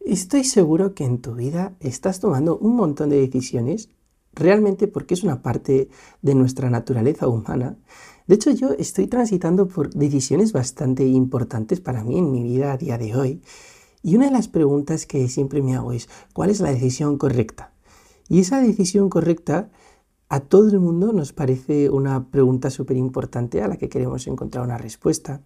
[0.00, 3.90] Estoy seguro que en tu vida estás tomando un montón de decisiones,
[4.32, 5.90] realmente porque es una parte
[6.22, 7.76] de nuestra naturaleza humana.
[8.26, 12.78] De hecho, yo estoy transitando por decisiones bastante importantes para mí en mi vida a
[12.78, 13.42] día de hoy.
[14.02, 17.74] Y una de las preguntas que siempre me hago es, ¿cuál es la decisión correcta?
[18.26, 19.70] Y esa decisión correcta
[20.30, 24.64] a todo el mundo nos parece una pregunta súper importante a la que queremos encontrar
[24.64, 25.42] una respuesta.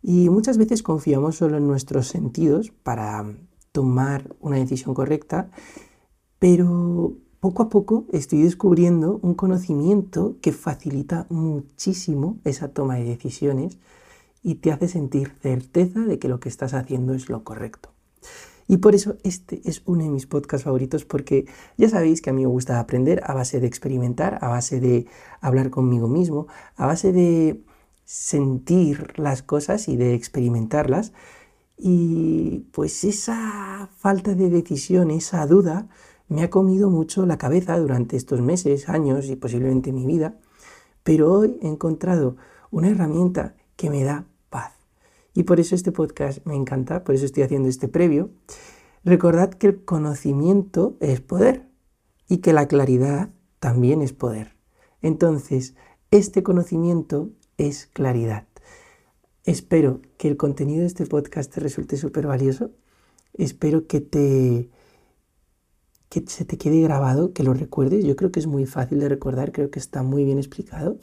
[0.00, 3.24] Y muchas veces confiamos solo en nuestros sentidos para
[3.74, 5.50] tomar una decisión correcta,
[6.38, 13.78] pero poco a poco estoy descubriendo un conocimiento que facilita muchísimo esa toma de decisiones
[14.44, 17.90] y te hace sentir certeza de que lo que estás haciendo es lo correcto.
[18.68, 22.32] Y por eso este es uno de mis podcasts favoritos porque ya sabéis que a
[22.32, 25.06] mí me gusta aprender a base de experimentar, a base de
[25.40, 27.60] hablar conmigo mismo, a base de
[28.04, 31.12] sentir las cosas y de experimentarlas.
[31.76, 35.88] Y pues esa falta de decisión, esa duda,
[36.28, 40.38] me ha comido mucho la cabeza durante estos meses, años y posiblemente mi vida.
[41.02, 42.36] Pero hoy he encontrado
[42.70, 44.72] una herramienta que me da paz.
[45.34, 48.30] Y por eso este podcast me encanta, por eso estoy haciendo este previo.
[49.04, 51.68] Recordad que el conocimiento es poder
[52.28, 54.56] y que la claridad también es poder.
[55.02, 55.74] Entonces,
[56.10, 58.46] este conocimiento es claridad.
[59.44, 62.70] Espero que el contenido de este podcast te resulte súper valioso.
[63.34, 64.70] Espero que te
[66.08, 68.04] que se te quede grabado, que lo recuerdes.
[68.04, 70.98] Yo creo que es muy fácil de recordar, creo que está muy bien explicado.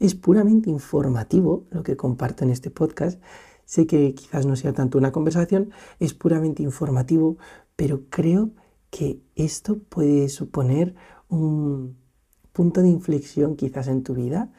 [0.00, 3.22] Es puramente informativo lo que comparto en este podcast.
[3.64, 7.38] Sé que quizás no sea tanto una conversación, es puramente informativo,
[7.76, 8.50] pero creo
[8.90, 10.94] que esto puede suponer
[11.28, 11.96] un
[12.52, 14.52] punto de inflexión quizás en tu vida.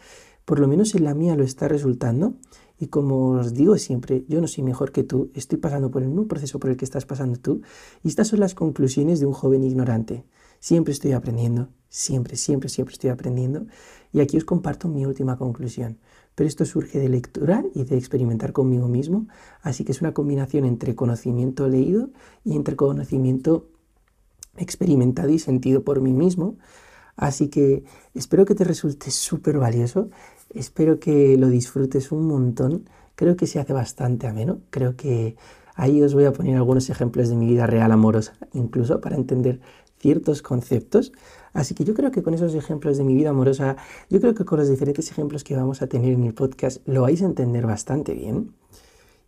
[0.45, 2.35] Por lo menos en la mía lo está resultando.
[2.79, 6.07] Y como os digo siempre, yo no soy mejor que tú, estoy pasando por el
[6.07, 7.61] mismo proceso por el que estás pasando tú.
[8.03, 10.23] Y estas son las conclusiones de un joven ignorante.
[10.61, 13.65] Siempre estoy aprendiendo, siempre, siempre, siempre estoy aprendiendo.
[14.13, 15.99] Y aquí os comparto mi última conclusión.
[16.35, 19.27] Pero esto surge de lecturar y de experimentar conmigo mismo.
[19.61, 22.11] Así que es una combinación entre conocimiento leído
[22.45, 23.67] y entre conocimiento
[24.55, 26.57] experimentado y sentido por mí mismo.
[27.17, 30.09] Así que espero que te resulte súper valioso
[30.49, 32.89] Espero que lo disfrutes un montón.
[33.15, 34.59] Creo que se hace bastante ameno.
[34.69, 35.35] Creo que
[35.75, 39.59] ahí os voy a poner algunos ejemplos de mi vida real amorosa, incluso para entender
[39.99, 41.11] ciertos conceptos.
[41.53, 43.77] Así que yo creo que con esos ejemplos de mi vida amorosa,
[44.09, 47.03] yo creo que con los diferentes ejemplos que vamos a tener en el podcast, lo
[47.03, 48.53] vais a entender bastante bien.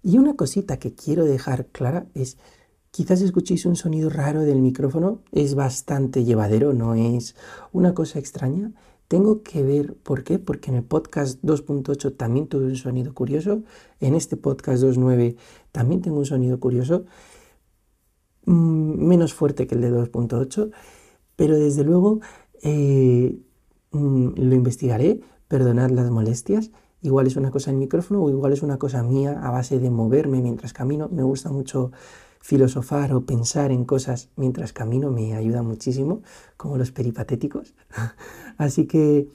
[0.03, 2.38] Y una cosita que quiero dejar clara es,
[2.89, 7.35] quizás escuchéis un sonido raro del micrófono, es bastante llevadero, no es
[7.71, 8.71] una cosa extraña,
[9.11, 13.61] tengo que ver por qué, porque en el podcast 2.8 también tuve un sonido curioso,
[13.99, 15.35] en este podcast 2.9
[15.73, 17.03] también tengo un sonido curioso,
[18.45, 20.71] mm, menos fuerte que el de 2.8,
[21.35, 22.21] pero desde luego
[22.63, 23.38] eh,
[23.91, 25.19] mm, lo investigaré,
[25.50, 26.71] perdonad las molestias,
[27.01, 29.89] igual es una cosa en micrófono o igual es una cosa mía a base de
[29.89, 31.91] moverme mientras camino, me gusta mucho
[32.41, 36.22] filosofar o pensar en cosas mientras camino me ayuda muchísimo,
[36.57, 37.74] como los peripatéticos.
[38.57, 39.28] así que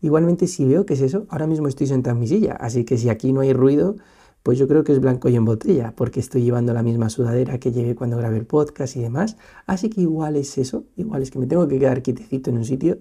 [0.00, 2.96] igualmente si veo que es eso, ahora mismo estoy sentado en mi silla, así que
[2.96, 3.96] si aquí no hay ruido,
[4.44, 7.58] pues yo creo que es blanco y en botella, porque estoy llevando la misma sudadera
[7.58, 9.38] que llevé cuando grabé el podcast y demás.
[9.66, 12.64] Así que igual es eso, igual es que me tengo que quedar quietecito en un
[12.66, 12.98] sitio,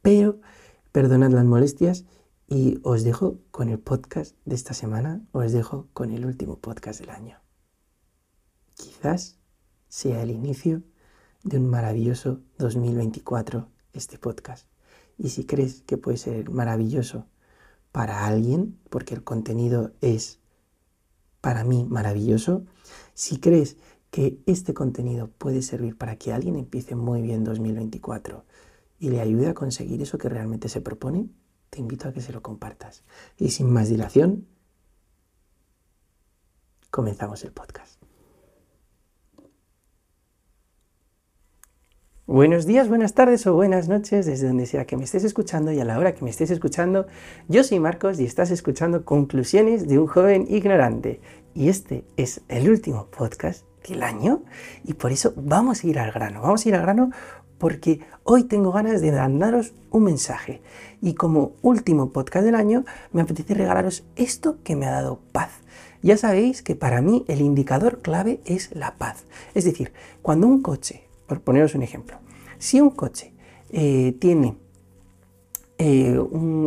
[0.00, 0.40] pero
[0.90, 2.06] perdonad las molestias
[2.48, 7.00] y os dejo con el podcast de esta semana, os dejo con el último podcast
[7.00, 7.43] del año.
[8.74, 9.38] Quizás
[9.88, 10.82] sea el inicio
[11.42, 14.66] de un maravilloso 2024 este podcast.
[15.16, 17.26] Y si crees que puede ser maravilloso
[17.92, 20.40] para alguien, porque el contenido es
[21.40, 22.64] para mí maravilloso,
[23.14, 23.76] si crees
[24.10, 28.44] que este contenido puede servir para que alguien empiece muy bien 2024
[28.98, 31.28] y le ayude a conseguir eso que realmente se propone,
[31.70, 33.04] te invito a que se lo compartas.
[33.36, 34.46] Y sin más dilación,
[36.90, 38.03] comenzamos el podcast.
[42.26, 45.80] Buenos días, buenas tardes o buenas noches desde donde sea que me estés escuchando y
[45.80, 47.06] a la hora que me estés escuchando.
[47.48, 51.20] Yo soy Marcos y estás escuchando Conclusiones de un joven ignorante.
[51.52, 54.42] Y este es el último podcast del año
[54.84, 56.40] y por eso vamos a ir al grano.
[56.40, 57.10] Vamos a ir al grano
[57.58, 60.62] porque hoy tengo ganas de mandaros un mensaje.
[61.02, 65.50] Y como último podcast del año me apetece regalaros esto que me ha dado paz.
[66.00, 69.26] Ya sabéis que para mí el indicador clave es la paz.
[69.54, 69.92] Es decir,
[70.22, 72.18] cuando un coche por poneros un ejemplo,
[72.58, 73.32] si un coche
[73.70, 74.56] eh, tiene
[75.76, 76.16] eh,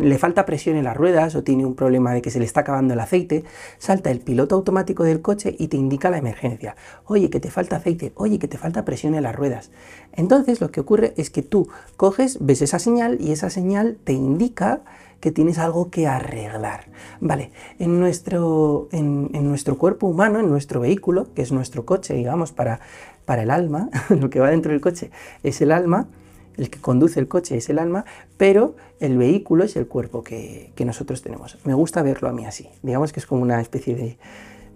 [0.02, 2.60] le falta presión en las ruedas o tiene un problema de que se le está
[2.60, 3.42] acabando el aceite,
[3.78, 6.76] salta el piloto automático del coche y te indica la emergencia.
[7.06, 9.70] Oye, que te falta aceite, oye, que te falta presión en las ruedas.
[10.12, 14.12] Entonces lo que ocurre es que tú coges, ves esa señal y esa señal te
[14.12, 14.82] indica
[15.20, 16.86] que tienes algo que arreglar.
[17.20, 22.52] Vale, en nuestro, en, nuestro cuerpo humano, en nuestro vehículo, que es nuestro coche, digamos,
[22.52, 22.80] para,
[23.28, 25.10] para el alma, lo que va dentro del coche
[25.42, 26.08] es el alma,
[26.56, 28.06] el que conduce el coche es el alma,
[28.38, 31.58] pero el vehículo es el cuerpo que, nosotros tenemos.
[31.64, 34.16] Me gusta verlo a mí así, digamos que es como una especie de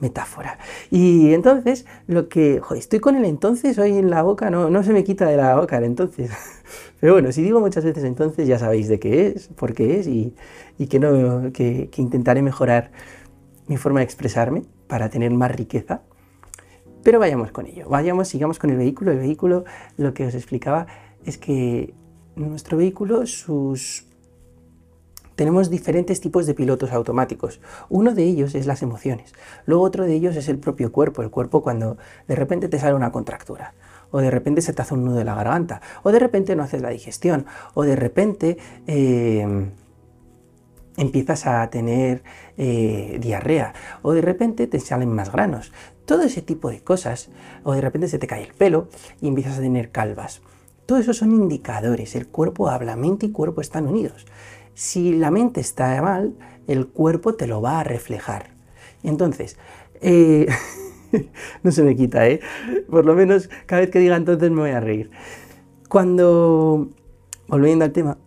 [0.00, 0.58] metáfora.
[0.90, 4.82] Y entonces, lo que, joder, estoy con el entonces hoy en la boca, no, no
[4.82, 6.30] se me quita de la boca el entonces.
[7.00, 10.06] Pero bueno, si digo muchas veces entonces, ya sabéis de qué es, por qué es
[10.06, 10.34] y,
[10.90, 12.90] que, no, que, que intentaré mejorar
[13.66, 16.02] mi forma de expresarme para tener más riqueza.
[17.02, 19.12] Pero vayamos con ello, vayamos, sigamos con el vehículo.
[19.12, 19.64] El vehículo,
[19.96, 20.86] lo que os explicaba,
[21.24, 21.94] es que
[22.36, 24.06] nuestro vehículo, sus...
[25.34, 27.60] tenemos diferentes tipos de pilotos automáticos.
[27.88, 29.34] Uno de ellos es las emociones.
[29.66, 31.22] Luego otro de ellos es el propio cuerpo.
[31.22, 31.96] El cuerpo cuando
[32.28, 33.74] de repente te sale una contractura.
[34.10, 35.80] O de repente se te hace un nudo en la garganta.
[36.02, 37.46] O de repente no haces la digestión.
[37.74, 39.70] O de repente eh,
[40.96, 42.22] empiezas a tener
[42.58, 43.72] eh, diarrea.
[44.02, 45.72] O de repente te salen más granos.
[46.04, 47.30] Todo ese tipo de cosas.
[47.64, 48.88] O de repente se te cae el pelo
[49.20, 50.42] y empiezas a tener calvas.
[50.86, 52.14] Todo eso son indicadores.
[52.16, 54.26] El cuerpo habla, mente y cuerpo están unidos.
[54.74, 56.34] Si la mente está mal,
[56.66, 58.50] el cuerpo te lo va a reflejar.
[59.02, 59.56] Entonces,
[60.00, 60.46] eh,
[61.62, 62.40] no se me quita, ¿eh?
[62.90, 65.10] Por lo menos cada vez que diga entonces me voy a reír.
[65.88, 66.88] Cuando,
[67.48, 68.18] volviendo al tema,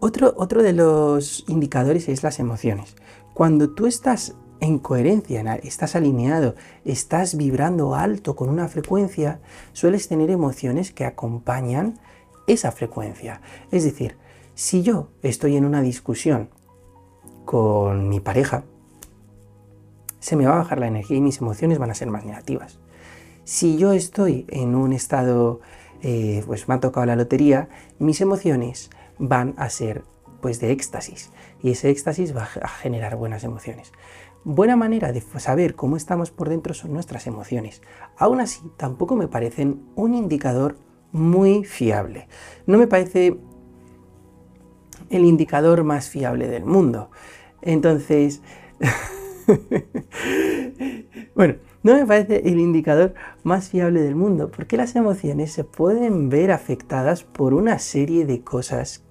[0.00, 2.96] otro, otro de los indicadores es las emociones.
[3.34, 6.54] Cuando tú estás en coherencia, estás alineado,
[6.84, 9.40] estás vibrando alto con una frecuencia,
[9.72, 11.98] sueles tener emociones que acompañan
[12.46, 13.40] esa frecuencia.
[13.70, 14.16] Es decir,
[14.54, 16.50] si yo estoy en una discusión
[17.44, 18.64] con mi pareja,
[20.18, 22.78] se me va a bajar la energía y mis emociones van a ser más negativas.
[23.44, 25.60] Si yo estoy en un estado,
[26.02, 27.68] eh, pues me ha tocado la lotería,
[27.98, 30.04] mis emociones van a ser
[30.40, 31.30] pues de éxtasis
[31.62, 33.92] y ese éxtasis va a generar buenas emociones.
[34.44, 37.82] Buena manera de saber cómo estamos por dentro son nuestras emociones.
[38.16, 40.76] Aún así, tampoco me parecen un indicador
[41.12, 42.26] muy fiable.
[42.66, 43.38] No me parece
[45.10, 47.10] el indicador más fiable del mundo.
[47.60, 48.40] Entonces,
[51.34, 56.30] bueno, no me parece el indicador más fiable del mundo, porque las emociones se pueden
[56.30, 59.04] ver afectadas por una serie de cosas.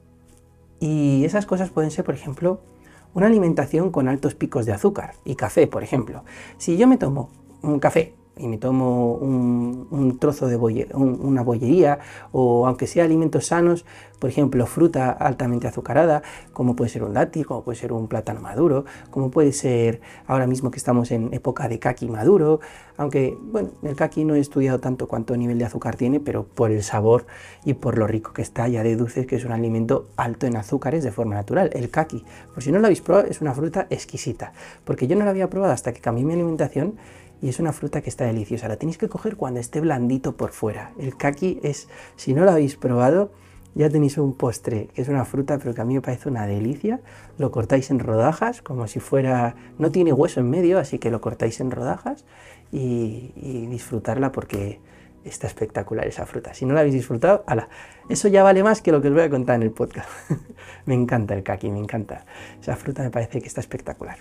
[0.80, 2.62] Y esas cosas pueden ser, por ejemplo,
[3.14, 6.24] una alimentación con altos picos de azúcar y café, por ejemplo.
[6.58, 7.30] Si yo me tomo
[7.62, 10.56] un café y me tomo un, trozo de
[10.94, 12.00] una bollería
[12.32, 13.86] o aunque sea alimentos sanos,
[14.20, 16.22] por ejemplo, fruta altamente azucarada,
[16.54, 20.48] como puede ser un dátil, como puede ser un plátano maduro, como puede ser ahora
[20.48, 22.60] mismo que estamos en época de kaki maduro,
[22.98, 26.72] aunque, bueno, el kaki no he estudiado tanto cuánto nivel de azúcar tiene, pero por
[26.72, 27.26] el sabor
[27.64, 31.04] y por lo rico que está, ya deduces que es un alimento alto en azúcares
[31.04, 32.26] de forma natural, el kaki.
[32.54, 34.52] Por si no lo habéis probado, es una fruta exquisita,
[34.84, 36.96] porque yo no la había probado hasta que cambié mi alimentación
[37.42, 38.68] y es una fruta que está deliciosa.
[38.68, 40.92] La tenéis que coger cuando esté blandito por fuera.
[41.00, 43.32] El kaki es, si no lo habéis probado,
[43.76, 46.48] ya tenéis un postre, que es una fruta, pero que a mí me parece una
[46.48, 47.00] delicia.
[47.38, 49.56] Lo cortáis en rodajas, como si fuera...
[49.78, 52.26] No tiene hueso en medio, así que lo cortáis en rodajas
[52.72, 54.80] y, disfrutarla porque
[55.24, 56.54] está espectacular esa fruta.
[56.54, 57.70] Si no la habéis disfrutado, ala,
[58.10, 60.10] eso ya vale más que lo que os voy a contar en el podcast.
[60.86, 62.26] me encanta el kaki, me encanta.
[62.60, 64.18] Esa fruta me parece que está espectacular.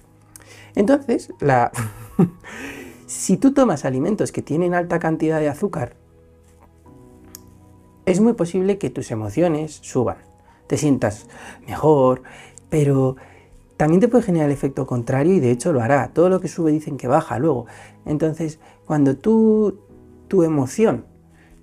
[0.75, 1.73] Entonces, la...
[3.09, 5.97] Si tú tomas alimentos que tienen alta cantidad de azúcar,
[8.05, 10.19] es muy posible que tus emociones suban,
[10.67, 11.27] te sientas
[11.67, 12.23] mejor,
[12.69, 13.17] pero
[13.79, 16.11] también te puede generar el efecto contrario y de hecho lo hará.
[16.13, 17.65] Todo lo que sube dicen que baja luego.
[18.05, 19.81] Entonces, cuando tú,
[20.29, 21.07] tu emoción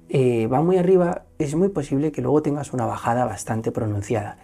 [0.09, 4.39] eh, va muy arriba, es muy posible que luego tengas una bajada bastante pronunciada.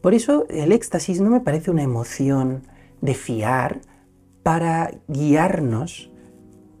[0.00, 2.62] Por eso el éxtasis no me parece una emoción
[3.00, 3.80] de fiar,
[4.44, 6.10] para guiarnos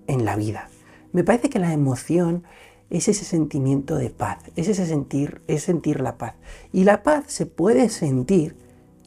[0.06, 0.68] en la vida.
[1.12, 2.44] Me parece que la emoción
[2.90, 6.34] es ese sentimiento de paz, es ese sentir, es sentir la paz.
[6.72, 8.56] Y la paz se puede sentir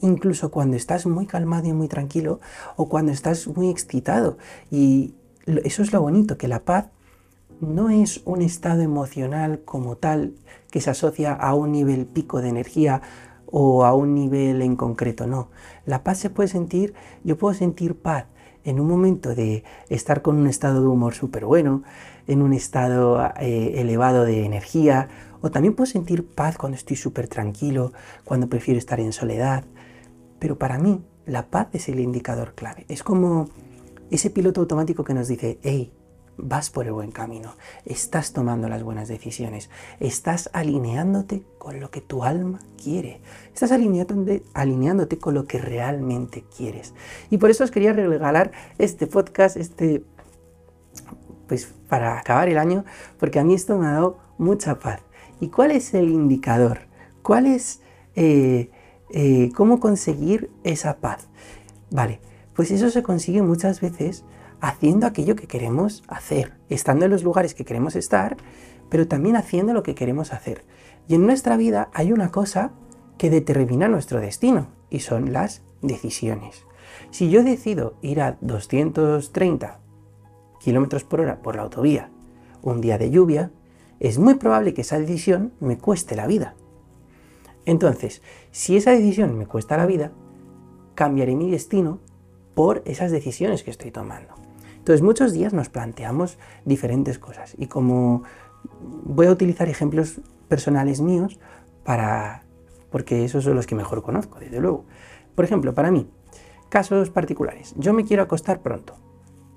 [0.00, 2.40] incluso cuando estás muy calmado y muy tranquilo
[2.76, 4.38] o cuando estás muy excitado.
[4.70, 5.14] Y
[5.46, 6.86] eso es lo bonito, que la paz
[7.60, 10.34] no es un estado emocional como tal
[10.70, 13.02] que se asocia a un nivel pico de energía
[13.46, 15.48] o a un nivel en concreto, no.
[15.86, 18.26] La paz se puede sentir, yo puedo sentir paz
[18.68, 21.82] en un momento de estar con un estado de humor súper bueno,
[22.26, 25.08] en un estado eh, elevado de energía,
[25.40, 27.92] O también puedo sentir paz cuando estoy súper tranquilo,
[28.24, 29.64] cuando prefiero estar en soledad.
[30.40, 32.84] Pero para mí, la paz es el indicador clave.
[32.88, 33.48] Es como
[34.10, 35.92] ese piloto automático que nos dice, hey,
[36.38, 37.54] vas por el buen camino,
[37.84, 39.68] estás tomando las buenas decisiones,
[40.00, 43.20] estás alineándote con lo que tu alma quiere,
[43.52, 46.94] estás alineándote, con lo que realmente quieres.
[47.28, 50.04] Y por eso os quería regalar este podcast, este,
[51.48, 52.84] pues para acabar el año,
[53.18, 55.00] porque a mí esto me ha dado mucha paz.
[55.40, 56.80] ¿Y cuál es el indicador?
[57.22, 57.80] ¿Cuál es
[58.14, 58.70] eh,
[59.10, 61.28] eh, cómo conseguir esa paz?
[61.90, 62.20] Vale,
[62.54, 64.24] pues eso se consigue muchas veces
[64.60, 68.36] haciendo aquello que queremos hacer, estando en los lugares que queremos estar,
[68.88, 70.64] pero también haciendo lo que queremos hacer.
[71.06, 72.72] Y en nuestra vida hay una cosa
[73.16, 76.64] que determina nuestro destino y son las decisiones.
[77.10, 79.80] Si yo decido ir a 230
[80.60, 82.10] kilómetros por hora por la autovía
[82.62, 83.52] un día de lluvia,
[84.00, 86.54] es muy probable que esa decisión me cueste la vida.
[87.64, 90.12] Entonces, si esa decisión me cuesta la vida,
[90.94, 92.00] cambiaré mi destino
[92.54, 94.37] por esas decisiones que estoy tomando.
[94.88, 98.22] Entonces, muchos días nos planteamos diferentes cosas y como
[99.04, 101.38] voy a utilizar ejemplos personales míos
[101.84, 102.44] para
[102.88, 104.86] porque esos son los que mejor conozco, desde luego.
[105.34, 106.08] Por ejemplo, para mí,
[106.70, 107.74] casos particulares.
[107.76, 108.94] Yo me quiero acostar pronto.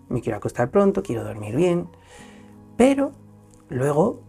[0.09, 1.87] Me quiero acostar pronto, quiero dormir bien,
[2.75, 3.13] pero
[3.69, 4.23] luego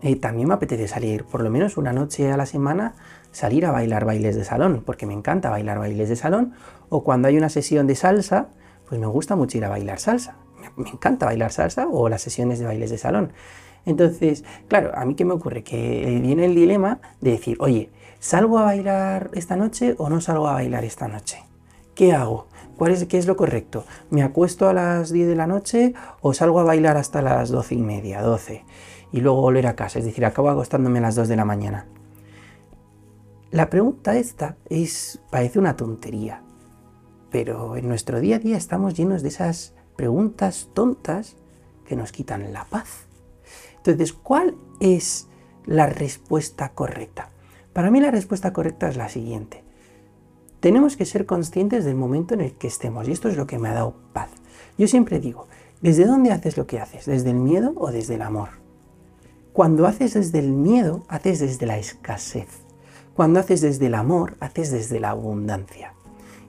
[0.00, 2.94] eh, también me apetece salir por lo menos una noche a la semana,
[3.32, 6.54] salir a bailar bailes de salón, porque me encanta bailar bailes de salón,
[6.88, 8.48] o cuando hay una sesión de salsa,
[8.88, 10.36] pues me gusta mucho ir a bailar salsa.
[10.76, 13.32] Me, encanta bailar salsa o las sesiones de bailes de salón.
[13.84, 15.62] Entonces, claro, a mí qué me ocurre?
[15.62, 20.48] Que viene el dilema de decir, oye, ¿salgo a bailar esta noche o no salgo
[20.48, 21.44] a bailar esta noche?
[21.94, 22.46] ¿Qué hago?
[22.76, 23.84] ¿Cuál es, ¿Qué es lo correcto?
[24.10, 27.74] ¿Me acuesto a las 10 de la noche o salgo a bailar hasta las 12
[27.74, 28.64] y media, 12?
[29.10, 31.86] Y luego volver a casa, es decir, acabo acostándome a las 2 de la mañana.
[33.50, 36.42] La pregunta esta es, parece una tontería,
[37.30, 41.36] pero en nuestro día a día estamos llenos de esas preguntas tontas
[41.86, 43.06] que nos quitan la paz.
[43.76, 45.28] Entonces, ¿cuál es
[45.66, 47.30] la respuesta correcta?
[47.72, 49.64] Para mí la respuesta correcta es la siguiente.
[50.60, 53.58] Tenemos que ser conscientes del momento en el que estemos y esto es lo que
[53.58, 54.30] me ha dado paz.
[54.76, 55.46] Yo siempre digo,
[55.80, 57.06] ¿desde dónde haces lo que haces?
[57.06, 58.48] ¿Desde el miedo o desde el amor?
[59.52, 62.48] Cuando haces desde el miedo, haces desde la escasez.
[63.14, 65.94] Cuando haces desde el amor, haces desde la abundancia.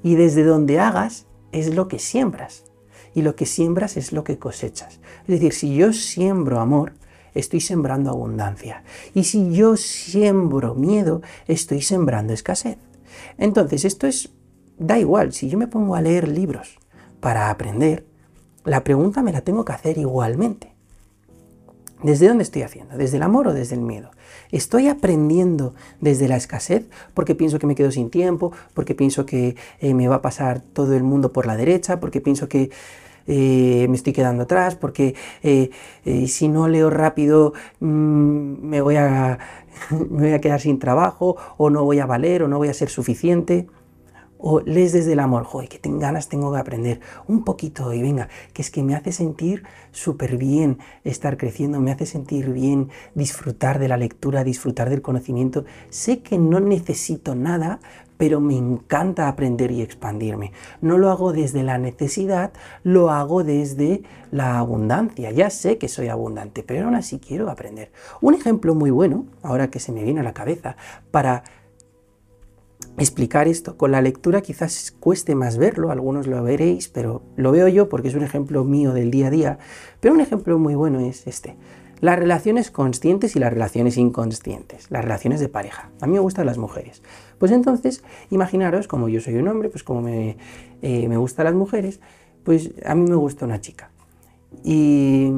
[0.04, 2.66] Y desde donde hagas es lo que siembras.
[3.14, 5.00] Y lo que siembras es lo que cosechas.
[5.24, 6.94] Es decir, si yo siembro amor,
[7.34, 8.84] estoy sembrando abundancia.
[9.14, 12.78] Y si yo siembro miedo, estoy sembrando escasez.
[13.38, 14.30] Entonces, esto es,
[14.78, 16.78] da igual, si yo me pongo a leer libros
[17.20, 18.06] para aprender,
[18.66, 20.74] la pregunta me la tengo que hacer igualmente.
[22.04, 22.98] ¿Desde dónde estoy haciendo?
[22.98, 24.12] ¿Desde el amor o desde el miedo?
[24.52, 29.56] ¿Estoy aprendiendo desde la escasez porque pienso que me quedo sin tiempo, porque pienso que
[29.80, 32.72] eh, me va a pasar todo el mundo por la derecha, porque pienso que
[33.28, 35.14] eh, me estoy quedando atrás, porque
[35.44, 35.70] eh,
[36.28, 39.38] si no leo rápido mm, me, voy a,
[39.92, 42.74] me voy a quedar sin trabajo, o no voy a valer, o no voy a
[42.74, 43.68] ser suficiente?
[44.40, 48.02] O lees desde el amor, joder, que tengo ganas, tengo que aprender un poquito y
[48.02, 52.90] venga, que es que me hace sentir súper bien estar creciendo, me hace sentir bien
[53.14, 55.66] disfrutar de la lectura, disfrutar del conocimiento.
[55.90, 57.82] Sé que no necesito nada,
[58.20, 60.52] pero me encanta aprender y expandirme.
[60.82, 62.52] No lo hago desde la necesidad,
[62.84, 65.32] lo hago desde la abundancia.
[65.32, 67.92] Ya sé que soy abundante, pero aún así quiero aprender.
[68.20, 70.76] Un ejemplo muy bueno, ahora que se me viene a la cabeza,
[71.12, 71.44] para
[73.00, 73.78] explicar esto.
[73.78, 78.10] Con la lectura quizás cueste más verlo, algunos lo veréis, pero lo veo yo porque
[78.10, 79.60] es un ejemplo mío del día a día.
[80.00, 81.56] Pero un ejemplo muy bueno es este.
[82.02, 85.90] Las relaciones conscientes y las relaciones inconscientes, las relaciones de pareja.
[86.00, 87.02] A mí me gustan las mujeres.
[87.38, 90.38] Pues entonces, imaginaros, como yo soy un hombre, pues como me,
[90.82, 92.00] eh, me gustan las mujeres,
[92.44, 93.92] pues a mí me gusta una chica.
[94.64, 95.30] Y,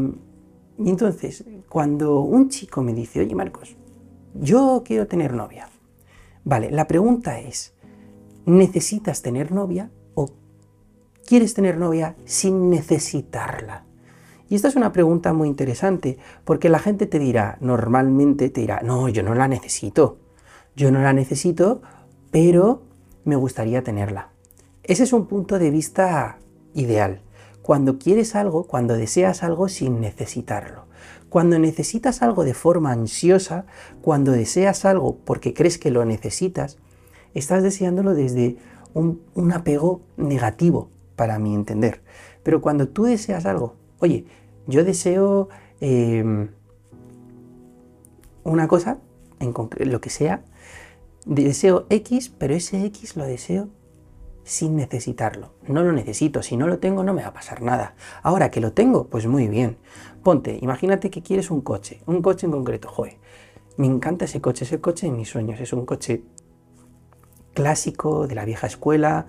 [0.78, 3.76] y entonces, cuando un chico me dice, oye Marcos,
[4.36, 5.68] yo quiero tener novia,
[6.44, 7.74] Vale, la pregunta es,
[8.46, 10.30] ¿necesitas tener novia o
[11.26, 13.86] quieres tener novia sin necesitarla?
[14.50, 18.82] Y esta es una pregunta muy interesante, porque la gente te dirá, normalmente te dirá,
[18.84, 20.18] no, yo no la necesito,
[20.76, 21.82] yo no la necesito,
[22.32, 22.82] pero
[23.24, 24.30] me gustaría tenerla.
[24.84, 26.40] Ese es un punto de vista
[26.74, 27.22] ideal.
[27.62, 30.86] Cuando quieres algo, cuando deseas algo sin necesitarlo.
[31.32, 33.66] Cuando necesitas algo de forma ansiosa,
[34.02, 36.78] cuando deseas algo porque crees que lo necesitas,
[37.34, 38.58] estás deseándolo desde
[38.94, 42.02] un, apego negativo, para mi entender.
[42.44, 44.26] Pero cuando tú deseas algo, oye,
[44.68, 45.48] yo deseo
[45.80, 46.50] em,
[48.44, 48.98] una cosa,
[49.80, 50.44] lo que sea,
[51.26, 53.70] deseo X, pero ese X lo deseo
[54.44, 55.54] sin necesitarlo.
[55.66, 57.96] No lo necesito, si no lo tengo no me va a pasar nada.
[58.22, 59.78] Ahora que lo tengo, pues muy bien.
[60.24, 63.18] Ponte, imagínate que quieres un coche, un coche en concreto, joder.
[63.78, 66.24] Me encanta ese coche, ese coche de mis sueños, es un coche
[67.54, 69.28] clásico de la vieja escuela.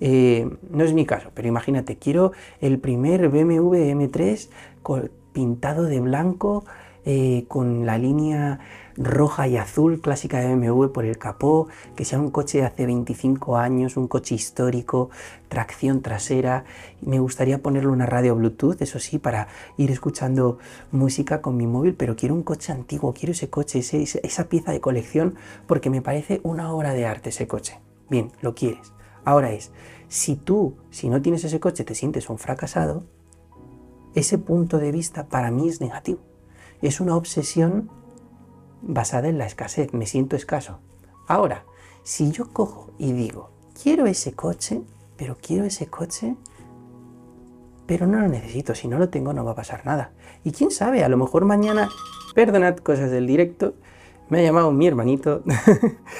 [0.00, 4.48] Eh, no es mi caso, pero imagínate, quiero el primer BMW M3
[5.32, 6.64] pintado de blanco
[7.04, 8.60] eh, con la línea
[8.98, 12.84] roja y azul clásica de BMW por el capó, que sea un coche de hace
[12.84, 15.10] 25 años, un coche histórico,
[15.48, 16.64] tracción trasera.
[17.00, 20.58] Me gustaría ponerle una radio Bluetooth, eso sí, para ir escuchando
[20.90, 24.80] música con mi móvil, pero quiero un coche antiguo, quiero ese coche, esa pieza de
[24.80, 25.36] colección,
[25.66, 27.78] porque me parece una obra de arte ese coche.
[28.10, 28.92] Bien, lo quieres.
[29.24, 29.70] Ahora es,
[30.08, 33.04] si tú, si no tienes ese coche, te sientes un fracasado,
[34.14, 36.20] ese punto de vista para mí es negativo.
[36.80, 37.90] Es una obsesión
[38.82, 40.78] basada en la escasez, me siento escaso.
[41.26, 41.64] Ahora,
[42.02, 44.82] si yo cojo y digo, quiero ese coche,
[45.16, 46.36] pero quiero ese coche,
[47.86, 50.12] pero no lo necesito, si no lo tengo no va a pasar nada.
[50.44, 51.88] Y quién sabe, a lo mejor mañana,
[52.34, 53.74] perdonad cosas del directo,
[54.28, 55.42] me ha llamado mi hermanito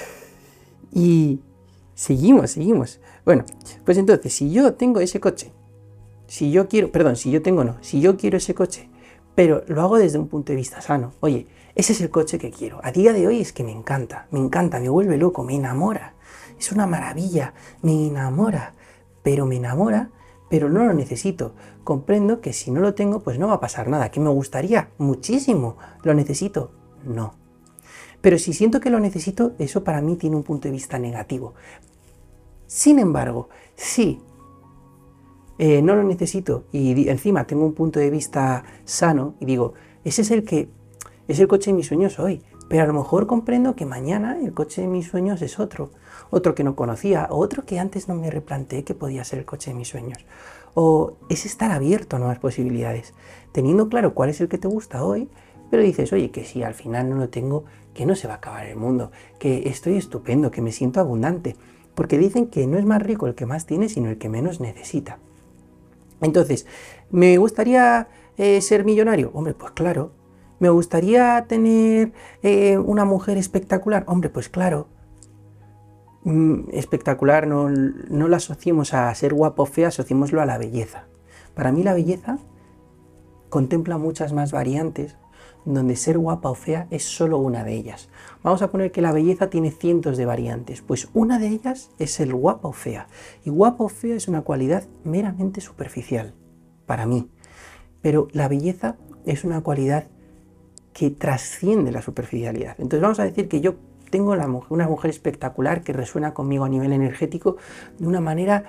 [0.93, 1.41] y
[1.95, 3.01] seguimos, seguimos.
[3.25, 3.45] Bueno,
[3.85, 5.53] pues entonces, si yo tengo ese coche,
[6.27, 8.89] si yo quiero, perdón, si yo tengo no, si yo quiero ese coche,
[9.35, 11.47] pero lo hago desde un punto de vista sano, oye,
[11.79, 12.81] ese es el coche que quiero.
[12.83, 16.15] A día de hoy es que me encanta, me encanta, me vuelve loco, me enamora.
[16.59, 18.75] Es una maravilla, me enamora,
[19.23, 20.11] pero me enamora,
[20.51, 21.55] pero no lo necesito.
[21.85, 24.11] Comprendo que si no lo tengo, pues no va a pasar nada.
[24.11, 24.91] ¿Que me gustaría?
[24.99, 25.77] Muchísimo.
[26.03, 26.73] ¿Lo necesito?
[27.05, 27.35] No.
[28.21, 31.55] Pero si siento que lo necesito, eso para mí tiene un punto de vista negativo.
[32.67, 34.21] Sin embargo, si
[35.59, 40.23] eh, no lo necesito y encima tengo un punto de vista sano y digo, ese
[40.23, 40.77] es el que
[41.29, 44.55] es el coche de mis sueños hoy, pero a lo mejor comprendo que mañana el
[44.55, 45.91] coche de mis sueños es otro,
[46.31, 49.71] otro que no conocía, otro que antes no me replanteé que podía ser el coche
[49.71, 50.25] de mis sueños.
[50.75, 53.15] O es estar abierto a nuevas posibilidades,
[53.53, 55.29] teniendo claro cuál es el que te gusta hoy,
[55.71, 58.37] pero dices, oye, que si al final no lo tengo, que no se va a
[58.39, 61.57] acabar el mundo, que estoy estupendo, que me siento abundante,
[61.95, 64.61] porque dicen que no es más rico el que más tiene, sino el que menos
[64.61, 65.19] necesita.
[66.21, 66.67] Entonces,
[67.11, 69.31] ¿me gustaría eh, ser millonario?
[69.35, 70.13] Hombre, pues claro,
[70.59, 74.05] ¿Me gustaría tener eh, una mujer espectacular?
[74.07, 74.89] Hombre, pues claro.
[76.25, 81.05] Mm, espectacular no, no la asociemos a ser guapo o fea, asociémoslo a la belleza.
[81.55, 82.39] Para mí la belleza
[83.49, 85.17] contempla muchas más variantes
[85.65, 88.09] donde ser guapa o fea es solo una de ellas.
[88.43, 92.13] Vamos a poner que la belleza tiene cientos de variantes, pues una de ellas es
[92.13, 93.09] ser guapa o fea.
[93.45, 96.35] Y guapa o fea es una cualidad meramente superficial,
[96.87, 97.29] para mí.
[98.01, 100.09] Pero la belleza es una cualidad
[100.99, 102.75] que trasciende la superficialidad.
[102.79, 103.77] Entonces vamos a decir que yo
[104.11, 107.57] tengo una mujer espectacular que resuena conmigo a nivel energético
[108.01, 108.65] de una manera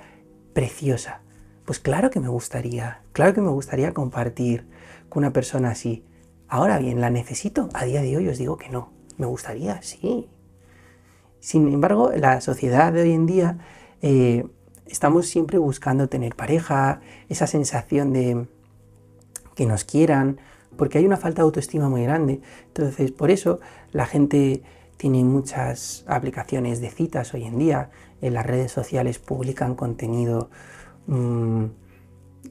[0.52, 1.22] preciosa.
[1.64, 4.68] Pues claro que me gustaría, claro que me gustaría compartir
[5.08, 6.04] con una persona así.
[6.46, 7.68] Ahora bien, ¿la necesito?
[7.74, 8.92] A día de hoy os digo que no.
[9.18, 10.28] Me gustaría, sí.
[11.40, 13.58] Sin embargo, la sociedad de hoy en día
[14.02, 14.46] eh,
[14.86, 18.46] estamos siempre buscando tener pareja, esa sensación de
[19.56, 20.38] que nos quieran,
[20.80, 22.40] porque hay una falta de autoestima muy grande.
[22.68, 23.60] Entonces, por eso
[23.92, 24.62] la gente
[24.96, 27.90] tiene muchas aplicaciones de citas hoy en día.
[28.22, 30.48] En las redes sociales publican contenido
[31.06, 31.64] mm,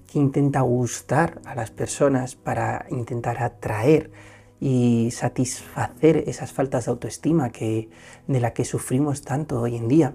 [0.06, 4.12] que intenta gustar a las personas para intentar atraer
[4.60, 7.90] y satisfacer esas faltas de autoestima que,
[8.28, 10.14] de la que sufrimos tanto hoy en día.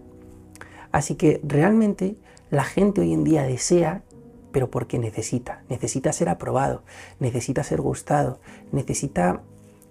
[0.92, 2.16] Así que realmente
[2.48, 4.04] la gente hoy en día desea
[4.54, 6.84] pero porque necesita, necesita ser aprobado,
[7.18, 8.38] necesita ser gustado,
[8.70, 9.42] necesita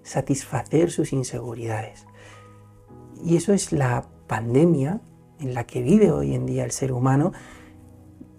[0.03, 2.05] satisfacer sus inseguridades.
[3.25, 5.01] Y eso es la pandemia
[5.41, 7.33] en la que vive hoy en día el ser humano.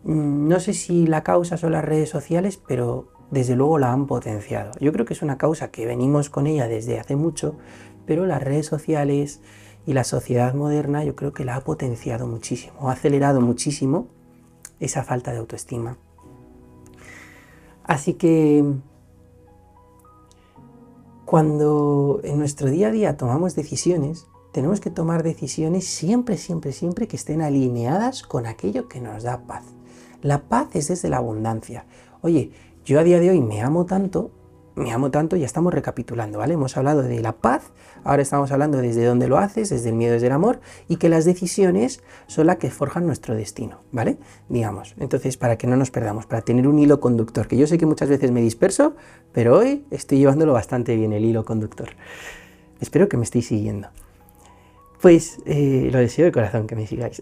[0.05, 4.07] Mm, no sé si la causa son las redes sociales, pero desde luego la han
[4.07, 4.73] potenciado.
[4.81, 7.59] Yo creo que es una causa que venimos con ella desde hace mucho,
[8.07, 9.43] pero las redes sociales
[9.85, 14.09] y la sociedad moderna yo creo que la ha potenciado muchísimo, ha acelerado muchísimo
[14.81, 15.99] esa falta de autoestima.
[17.85, 18.65] Así que
[21.25, 27.09] cuando en nuestro día a día tomamos decisiones, tenemos que tomar decisiones siempre, siempre, siempre
[27.09, 29.65] que estén alineadas con aquello que nos da paz.
[30.23, 31.87] La paz es desde la abundancia.
[32.23, 32.53] Oye,
[32.85, 34.31] yo a día de hoy me amo tanto
[34.77, 36.55] me amo tanto, ya estamos recapitulando, ¿vale?
[36.55, 37.71] Hemos hablado de la paz,
[38.03, 41.09] ahora estamos hablando desde dónde lo haces, desde el miedo, desde el amor, y que
[41.09, 44.19] las decisiones son las que forjan nuestro destino, ¿vale?
[44.49, 47.79] Digamos, entonces para que no nos perdamos, para tener un hilo conductor, que yo sé
[47.79, 48.97] que muchas veces me disperso,
[49.33, 51.91] pero hoy estoy llevándolo bastante bien el hilo conductor.
[52.81, 53.89] Espero que me estéis siguiendo.
[55.01, 57.21] Pues eh, lo deseo de corazón que me sigáis.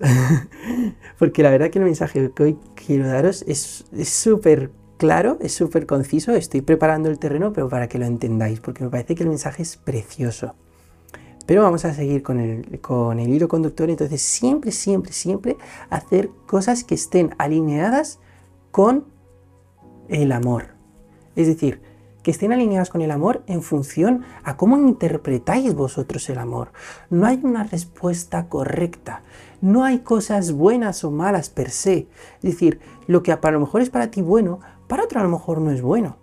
[1.18, 4.70] Porque la verdad que el mensaje que hoy quiero daros es súper
[5.02, 6.30] claro, es súper conciso.
[6.30, 9.64] Estoy preparando el terreno, pero para que lo entendáis, porque me parece que el mensaje
[9.64, 10.54] es precioso.
[11.44, 13.90] Pero vamos a seguir con el, hilo conductor.
[13.90, 15.56] Entonces, siempre, siempre, siempre
[15.90, 18.20] hacer cosas que estén alineadas
[18.70, 19.06] con
[20.08, 20.76] el amor.
[21.34, 21.82] Es decir,
[22.22, 26.70] que estén alineadas con el amor en función a cómo interpretáis vosotros el amor.
[27.10, 29.22] No hay una respuesta correcta.
[29.60, 32.06] No hay cosas buenas o malas per se.
[32.36, 34.60] Es decir, lo que para lo mejor es para ti bueno,
[34.92, 36.18] para otro a lo mejor no es bueno.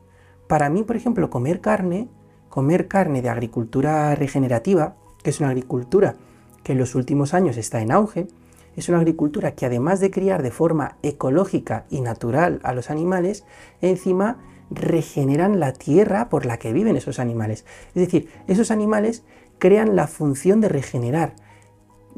[0.45, 2.07] Para mí, por ejemplo, comer carne,
[2.49, 6.17] comer carne de agricultura regenerativa, que es una agricultura
[6.61, 8.27] que en los últimos años está en auge,
[8.75, 13.43] es una agricultura que además de criar de forma ecológica y natural a los animales,
[13.81, 14.37] encima
[14.69, 17.65] regeneran la tierra por la que viven esos animales.
[17.95, 19.23] Es decir, esos animales
[19.57, 21.33] crean la función de regenerar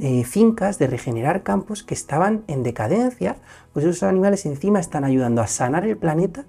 [0.04, 3.38] eh, fincas, de regenerar campos que estaban en decadencia,
[3.72, 6.46] pues esos animales encima están ayudando a sanar el planeta,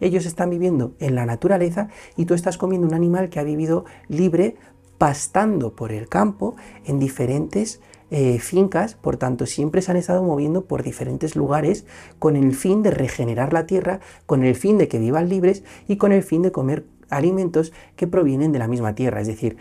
[0.00, 3.84] ellos están viviendo en la naturaleza y tú estás comiendo un animal que ha vivido
[4.08, 4.56] libre,
[4.98, 7.80] pastando por el campo en diferentes
[8.10, 11.86] eh, fincas, por tanto siempre se han estado moviendo por diferentes lugares
[12.18, 15.98] con el fin de regenerar la tierra, con el fin de que vivan libres y
[15.98, 19.20] con el fin de comer alimentos que provienen de la misma tierra.
[19.20, 19.56] Es decir,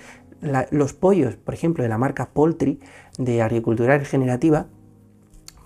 [0.71, 2.79] los pollos, por ejemplo, de la marca Poultry
[3.17, 4.67] de agricultura regenerativa,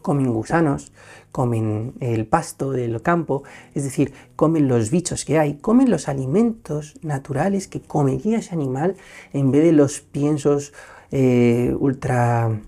[0.01, 0.91] comen gusanos,
[1.31, 6.95] comen el pasto del campo, es decir, comen los bichos que hay, comen los alimentos
[7.01, 8.95] naturales que comería ese animal
[9.31, 10.73] en vez de los piensos
[11.11, 12.61] eh, ultra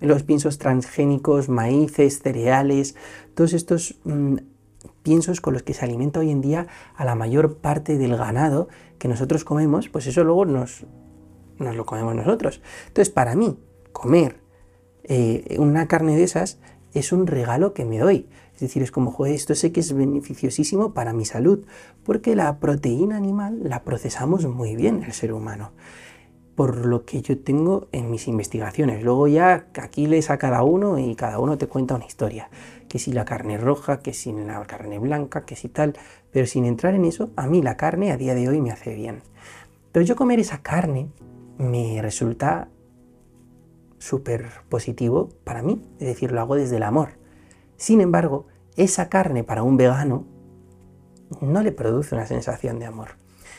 [0.00, 2.96] los piensos transgénicos, maíces, cereales,
[3.34, 4.36] todos estos mm,
[5.02, 8.68] piensos con los que se alimenta hoy en día a la mayor parte del ganado
[8.98, 10.84] que nosotros comemos, pues eso luego nos,
[11.58, 12.60] nos lo comemos nosotros.
[12.88, 13.58] Entonces, para mí,
[13.92, 14.40] comer
[15.04, 16.58] eh, una carne de esas
[16.94, 18.28] es un regalo que me doy.
[18.54, 21.66] Es decir, es como, joder, esto sé que es beneficiosísimo para mi salud,
[22.04, 25.72] porque la proteína animal la procesamos muy bien el ser humano
[26.56, 29.04] por lo que yo tengo en mis investigaciones.
[29.04, 32.48] Luego ya aquí lees a cada uno y cada uno te cuenta una historia.
[32.88, 35.98] Que si la carne roja, que si la carne blanca, que si tal.
[36.32, 38.94] Pero sin entrar en eso, a mí la carne a día de hoy me hace
[38.94, 39.22] bien.
[39.92, 41.10] Pero yo comer esa carne
[41.58, 42.68] me resulta
[43.98, 45.82] súper positivo para mí.
[45.98, 47.18] Es decir, lo hago desde el amor.
[47.76, 50.24] Sin embargo, esa carne para un vegano
[51.40, 53.10] no le produce una sensación de amor.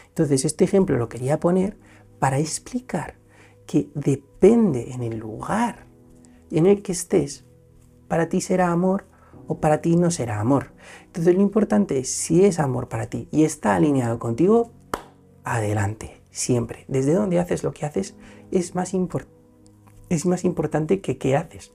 [0.07, 1.77] Entonces, este ejemplo lo quería poner
[2.19, 3.15] para explicar
[3.65, 5.87] que depende en el lugar
[6.51, 7.45] en el que estés,
[8.07, 9.05] para ti será amor
[9.47, 10.71] o para ti no será amor.
[11.05, 14.71] Entonces lo importante es si es amor para ti y está alineado contigo,
[15.43, 16.85] adelante, siempre.
[16.87, 18.15] Desde donde haces lo que haces
[18.51, 18.93] es más,
[20.09, 21.71] es más importante que qué haces.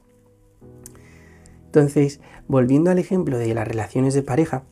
[1.67, 4.65] Entonces, volviendo al ejemplo de las relaciones de pareja,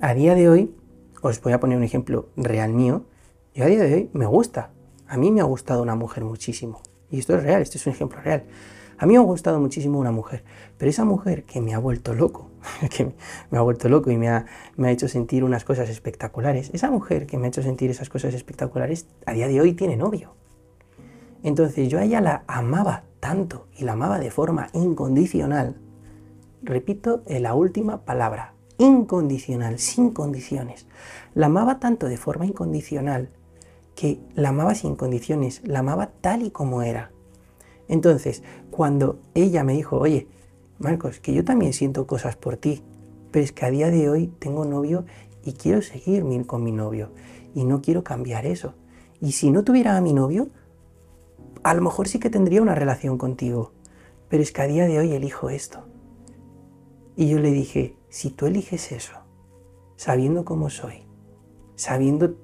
[0.00, 0.74] a día de hoy,
[1.22, 3.04] os voy a poner un ejemplo real mío,
[3.54, 4.70] y a día de hoy me gusta.
[5.06, 6.80] A mí me ha gustado una mujer muchísimo.
[7.10, 8.44] Y esto es real, este es un ejemplo real.
[8.98, 10.42] A mí me ha gustado muchísimo una mujer,
[10.78, 12.50] pero esa mujer que me ha vuelto loco,
[12.90, 13.12] que
[13.50, 14.46] me ha vuelto loco y me ha,
[14.76, 18.08] me ha hecho sentir unas cosas espectaculares, esa mujer que me ha hecho sentir esas
[18.08, 20.34] cosas espectaculares, a día de hoy tiene novio.
[21.42, 25.76] Entonces yo a ella la amaba tanto y la amaba de forma incondicional.
[26.62, 30.86] Repito la última palabra, incondicional, sin condiciones.
[31.34, 33.30] La amaba tanto de forma incondicional
[33.94, 37.10] que la amaba sin condiciones, la amaba tal y como era.
[37.88, 40.28] Entonces, cuando ella me dijo, oye,
[40.82, 42.82] Marcos, que yo también siento cosas por ti,
[43.30, 45.04] pero es que a día de hoy tengo novio
[45.44, 47.12] y quiero seguir con mi novio
[47.54, 48.74] y no quiero cambiar eso.
[49.20, 50.48] Y si no tuviera a mi novio,
[51.62, 53.70] a lo mejor sí que tendría una relación contigo,
[54.28, 55.84] pero es que a día de hoy elijo esto.
[57.14, 59.12] Y yo le dije, si tú eliges eso,
[59.94, 61.06] sabiendo cómo soy,
[61.76, 62.34] sabiendo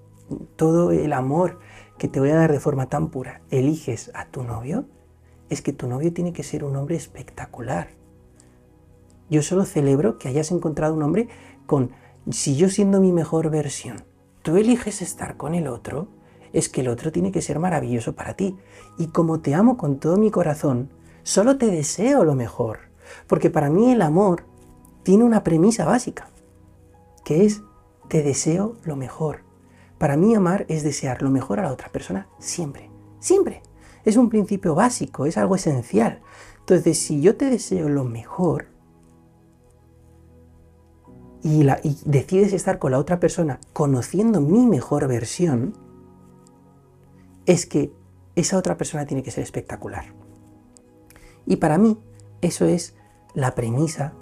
[0.55, 1.59] todo el amor
[1.99, 4.85] que te voy a dar de forma tan pura, eliges a tu novio,
[5.49, 7.98] es que tu novio tiene que ser un hombre espectacular.
[9.31, 11.29] Yo solo celebro que hayas encontrado un hombre
[11.67, 11.91] con,
[12.31, 14.05] si yo siendo mi mejor versión,
[14.43, 16.09] tú eliges estar con el otro,
[16.53, 18.57] es que el otro tiene que ser maravilloso para ti.
[18.97, 20.91] Y como te amo con todo mi corazón,
[21.23, 22.81] solo te deseo lo mejor.
[23.27, 24.45] Porque para mí el amor
[25.03, 26.29] tiene una premisa básica,
[27.25, 27.63] que es
[28.09, 29.41] te deseo lo mejor.
[29.99, 33.63] Para mí amar es desear lo mejor a la otra persona siempre, siempre.
[34.05, 36.21] Es un principio básico, es algo esencial.
[36.61, 38.68] Entonces, si yo te deseo lo mejor
[41.43, 41.67] y,
[42.05, 45.75] decides estar con la otra persona conociendo mi mejor versión,
[47.47, 47.93] es que
[48.37, 50.07] esa otra persona tiene que ser espectacular.
[51.47, 51.99] Y para mí,
[52.41, 52.95] eso es
[53.35, 54.13] la premisa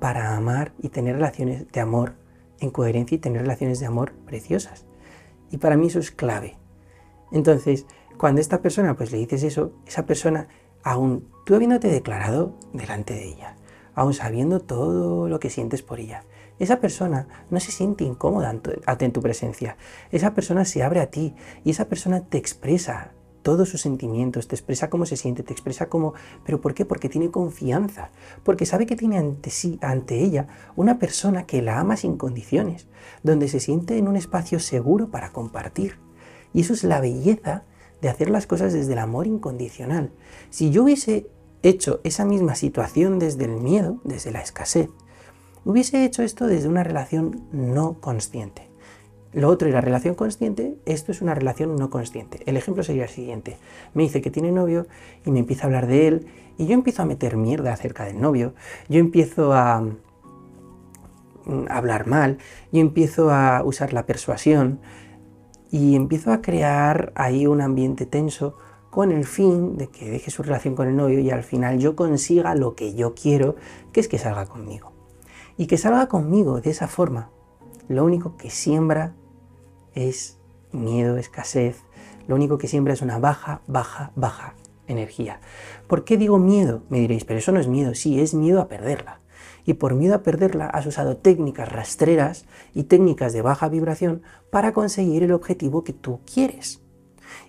[0.00, 2.14] para amar y tener relaciones de amor
[2.58, 4.86] en coherencia y tener relaciones de amor preciosas.
[5.50, 6.56] Y para mí eso es clave.
[7.32, 10.48] Entonces, cuando esta persona pues le dices eso, esa persona,
[10.82, 13.56] aún tú habiéndote declarado delante de ella,
[13.94, 16.24] aún sabiendo todo lo que sientes por ella,
[16.60, 18.54] esa persona no se siente incómoda
[19.00, 19.76] en tu presencia.
[20.12, 24.54] Esa persona se abre a ti y esa persona te expresa todos sus sentimientos, te
[24.54, 26.12] expresa cómo se siente, te expresa cómo...
[26.44, 26.84] ¿Pero por qué?
[26.84, 28.10] Porque tiene confianza,
[28.44, 30.46] porque sabe que tiene ante sí, ante ella,
[30.76, 32.86] una persona que la ama sin condiciones,
[33.22, 35.96] donde se siente en un espacio seguro para compartir.
[36.52, 37.64] Y eso es la belleza
[38.02, 40.12] de hacer las cosas desde el amor incondicional.
[40.50, 41.26] Si yo hubiese
[41.62, 44.90] hecho esa misma situación desde el miedo, desde la escasez,
[45.64, 48.70] Hubiese hecho esto desde una relación no consciente.
[49.32, 52.40] Lo otro era relación consciente, esto es una relación no consciente.
[52.46, 53.58] El ejemplo sería el siguiente.
[53.94, 54.86] Me dice que tiene novio
[55.24, 56.26] y me empieza a hablar de él
[56.58, 58.54] y yo empiezo a meter mierda acerca del novio.
[58.88, 62.38] Yo empiezo a, mm, hablar mal,
[62.72, 64.80] yo empiezo a usar la persuasión
[65.70, 68.56] y empiezo a crear ahí un ambiente tenso
[68.90, 71.94] con el fin de que deje su relación con el novio y al final yo
[71.94, 73.54] consiga lo que yo quiero,
[73.92, 74.89] que es que salga conmigo.
[75.60, 77.28] Y que salga conmigo de esa forma,
[77.86, 79.12] lo único que siembra
[79.94, 80.38] es
[80.72, 81.82] miedo, escasez,
[82.26, 84.54] lo único que siembra es una baja, baja, baja
[84.86, 85.38] energía.
[85.86, 86.82] ¿Por qué digo miedo?
[86.88, 89.20] Me diréis, pero eso no es miedo, sí, es miedo a perderla.
[89.66, 94.72] Y por miedo a perderla has usado técnicas rastreras y técnicas de baja vibración para
[94.72, 96.80] conseguir el objetivo que tú quieres.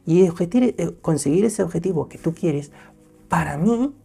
[0.05, 2.73] Y eh, conseguir ese objetivo que tú quieres,
[3.29, 3.95] para mí,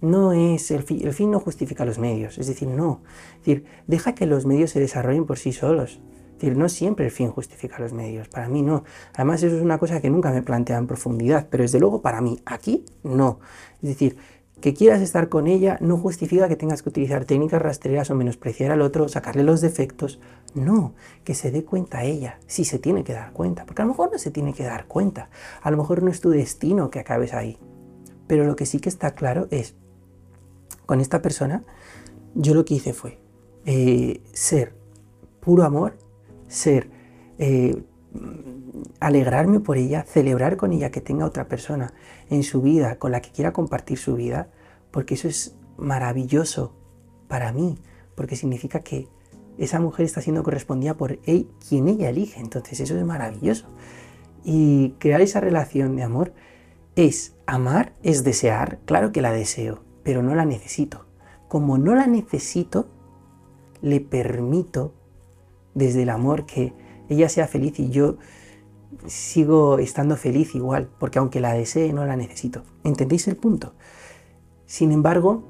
[0.00, 3.02] no es el fin, el fin no justifica los medios, es decir, no.
[3.38, 6.00] Decir, deja que los medios se desarrollen por sí solos.
[6.34, 8.84] Decir, no siempre el fin justifica los medios, para mí no.
[9.14, 12.20] Además, eso es una cosa que nunca me plantea en profundidad, pero desde luego para
[12.20, 13.40] mí, aquí no.
[13.82, 14.18] Es decir,
[14.60, 18.70] que quieras estar con ella no justifica que tengas que utilizar técnicas rastreras o menospreciar
[18.70, 20.20] al otro, sacarle los defectos.
[20.54, 23.90] No, que se dé cuenta ella, si se tiene que dar cuenta, porque a lo
[23.90, 25.28] mejor no se tiene que dar cuenta,
[25.62, 27.58] a lo mejor no es tu destino que acabes ahí.
[28.26, 29.74] Pero lo que sí que está claro es,
[30.86, 31.64] con esta persona,
[32.34, 33.18] yo lo que hice fue
[33.64, 34.74] eh, ser
[35.40, 35.98] puro amor,
[36.48, 36.88] ser
[37.38, 37.82] eh,
[39.00, 41.92] alegrarme por ella, celebrar con ella que tenga otra persona
[42.30, 44.48] en su vida con la que quiera compartir su vida,
[44.90, 46.72] porque eso es maravilloso
[47.28, 47.78] para mí,
[48.14, 49.08] porque significa que
[49.58, 53.66] esa mujer está siendo correspondida por él, quien ella elige, entonces eso es maravilloso.
[54.44, 56.32] Y crear esa relación de amor
[56.94, 61.04] es amar, es desear, claro que la deseo, pero no la necesito.
[61.48, 62.86] Como no la necesito,
[63.82, 64.94] le permito
[65.74, 66.72] desde el amor que
[67.08, 68.16] ella sea feliz y yo
[69.08, 72.62] sigo estando feliz igual, porque aunque la desee, no la necesito.
[72.84, 73.74] ¿Entendéis el punto?
[74.64, 75.42] Sin embargo,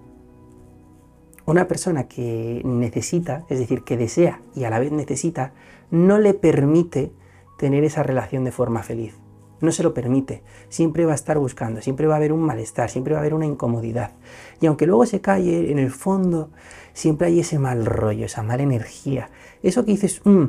[1.45, 5.53] una persona que necesita, es decir, que desea y a la vez necesita,
[5.91, 7.13] no le permite
[7.59, 9.15] tener esa relación de forma feliz.
[9.61, 10.43] No se lo permite.
[10.69, 13.35] Siempre va a estar buscando, siempre va a haber un malestar, siempre va a haber
[13.35, 14.13] una incomodidad.
[14.61, 16.51] Y aunque luego se calle, en el fondo
[16.93, 19.31] siempre hay ese mal rollo, esa mala energía.
[19.63, 20.45] Eso que dices, mm,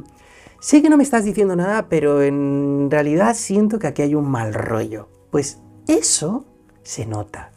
[0.60, 4.30] sé que no me estás diciendo nada, pero en realidad siento que aquí hay un
[4.30, 5.10] mal rollo.
[5.32, 6.46] Pues eso
[6.84, 7.52] se nota.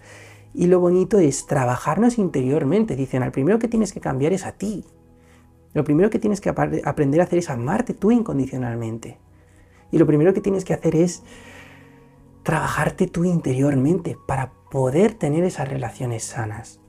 [0.52, 2.96] Y lo bonito es trabajarnos interiormente.
[2.96, 4.84] Dicen, al primero que tienes que cambiar es a ti.
[5.72, 9.18] Lo primero que tienes que aprender a hacer es amarte tú incondicionalmente.
[9.90, 11.22] Y lo primero que tienes que hacer es
[12.42, 16.80] trabajarte tú interiormente para poder tener esas relaciones sanas.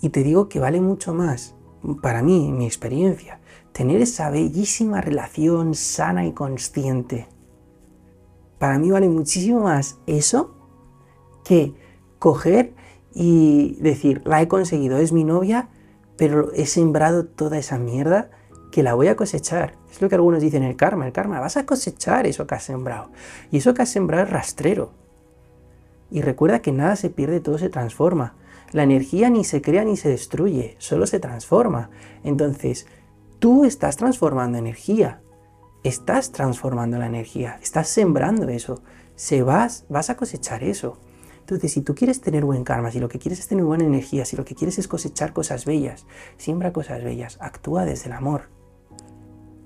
[0.00, 1.54] Y te digo que vale mucho más,
[2.00, 3.40] para mí, mi experiencia,
[3.72, 7.28] tener esa bellísima relación sana y consciente.
[8.58, 10.54] Para mí vale muchísimo más eso
[11.44, 11.74] que
[12.18, 12.74] coger
[13.14, 15.68] y decir, la he conseguido, es mi novia,
[16.16, 18.30] pero he sembrado toda esa mierda
[18.72, 19.74] que la voy a cosechar.
[19.92, 22.64] Es lo que algunos dicen el karma, el karma, vas a cosechar eso que has
[22.64, 23.10] sembrado.
[23.52, 24.90] Y eso que has sembrado es rastrero.
[26.10, 28.34] Y recuerda que nada se pierde, todo se transforma.
[28.72, 31.90] La energía ni se crea ni se destruye, solo se transforma.
[32.24, 32.86] Entonces,
[33.38, 35.20] tú estás transformando energía.
[35.84, 38.82] Estás transformando la energía, estás sembrando eso.
[39.16, 40.98] Se vas, vas a cosechar eso.
[41.40, 44.24] Entonces, si tú quieres tener buen karma, si lo que quieres es tener buena energía,
[44.24, 46.06] si lo que quieres es cosechar cosas bellas,
[46.36, 48.61] siembra cosas bellas, actúa desde el amor.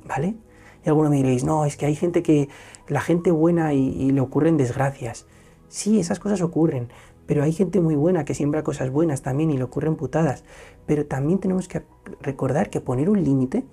[0.09, 0.37] ¿Vale?
[0.85, 2.49] Y alguno me diréis, no, es que hay gente que,
[2.89, 5.27] la gente buena y, le ocurren desgracias.
[5.69, 6.89] Sí, esas cosas ocurren,
[7.27, 10.45] pero hay gente muy buena que siembra cosas buenas también y le ocurren putadas.
[10.87, 11.83] Pero también tenemos que
[12.21, 13.65] recordar que poner un límite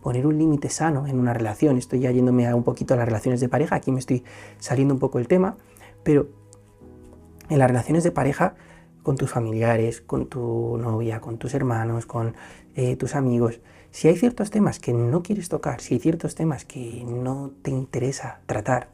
[0.00, 1.76] poner un límite sano en una relación.
[1.76, 4.24] Estoy ya yéndome a un poquito a las relaciones de pareja, aquí me estoy
[4.58, 5.56] saliendo un poco el tema,
[6.02, 6.28] pero
[7.48, 8.54] en las relaciones de pareja
[9.02, 12.34] con tus familiares, con tu novia, con tus hermanos, con
[12.74, 16.64] eh, tus amigos, si hay ciertos temas que no quieres tocar, si hay ciertos temas
[16.64, 18.90] que no te interesa tratar,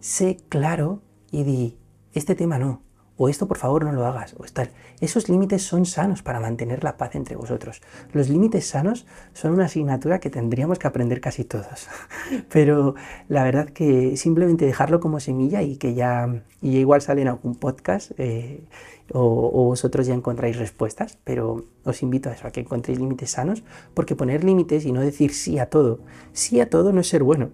[0.00, 1.78] sé claro y di,
[2.12, 2.82] este tema no,
[3.22, 4.70] o esto por favor no lo hagas, o estar.
[5.02, 7.82] Esos límites son sanos para mantener la paz entre vosotros.
[8.14, 11.86] Los límites sanos son una asignatura que tendríamos que aprender casi todos.
[12.50, 12.94] Pero
[13.28, 17.56] la verdad que simplemente dejarlo como semilla y que ya, y igual sale en algún
[17.56, 18.64] podcast eh,
[19.12, 23.62] o, vosotros ya encontráis respuestas, pero os invito a eso, a que encontréis límites sanos,
[23.92, 26.00] porque poner límites y no decir sí a todo,
[26.32, 27.50] sí a todo no es ser bueno.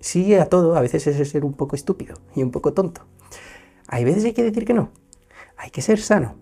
[0.00, 3.06] Sí a todo a veces es ser un poco estúpido y un poco tonto.
[3.88, 4.90] Hay veces hay que decir que no.
[5.56, 6.36] Hay que ser sano.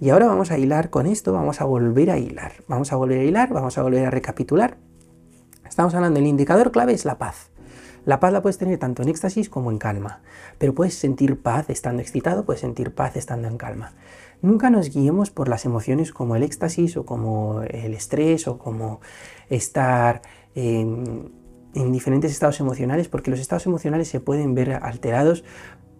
[0.00, 2.52] Y ahora vamos a hilar con esto, vamos a volver a hilar.
[2.66, 4.78] Vamos a volver a hilar, vamos a volver a recapitular.
[5.68, 7.50] Estamos hablando del indicador clave es la paz.
[8.04, 10.22] La paz la puedes tener tanto en éxtasis como en calma,
[10.58, 13.92] pero puedes sentir paz estando excitado, puedes sentir paz estando en calma.
[14.40, 19.00] Nunca nos guiemos por las emociones como el éxtasis o como el estrés o como
[19.50, 20.22] estar
[20.56, 21.30] en
[21.92, 25.44] diferentes estados emocionales, porque los estados emocionales se pueden ver alterados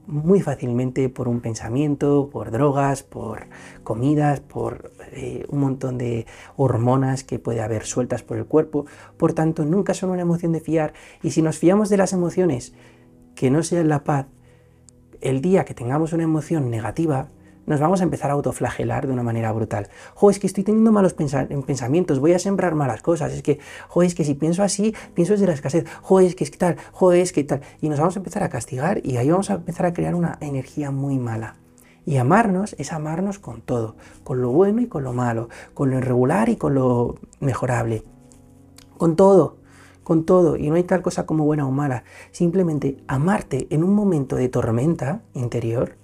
[0.07, 3.47] muy fácilmente por un pensamiento, por drogas, por
[3.85, 8.87] comidas, por eh, un montón de hormonas que puede haber sueltas por el cuerpo.
[9.17, 10.93] Por tanto, nunca son una emoción de fiar.
[11.23, 12.75] Y si nos fiamos de las emociones
[13.35, 14.27] que no sean la paz,
[15.21, 17.29] el día que tengamos una emoción negativa,
[17.67, 19.89] nos vamos a empezar a autoflagelar de una manera brutal.
[20.15, 24.03] Jo, es que estoy teniendo malos pensamientos, voy a sembrar malas cosas, es que, jo,
[24.03, 26.77] es que si pienso así, pienso desde la escasez, jo, es que es que tal,
[26.93, 27.61] jo, es que tal.
[27.81, 30.39] Y nos vamos a empezar a castigar y ahí vamos a empezar a crear una
[30.41, 31.57] energía muy mala.
[32.05, 35.99] Y amarnos es amarnos con todo, con lo bueno y con lo malo, con lo
[35.99, 38.03] irregular y con lo mejorable.
[38.99, 39.59] Con todo,
[40.03, 40.57] con todo.
[40.57, 42.03] Y no hay tal cosa como buena o mala.
[42.33, 46.02] Simplemente amarte en un momento de tormenta interior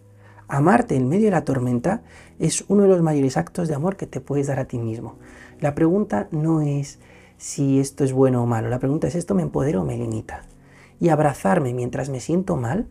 [0.49, 2.01] Amarte en medio de la tormenta
[2.39, 5.19] es uno de los mayores actos de amor que te puedes dar a ti mismo.
[5.61, 7.01] La pregunta no es
[7.37, 10.47] si esto es bueno o malo, la pregunta es esto me empodera o me limita.
[11.01, 12.89] Y abrazarme mientras me siento mal,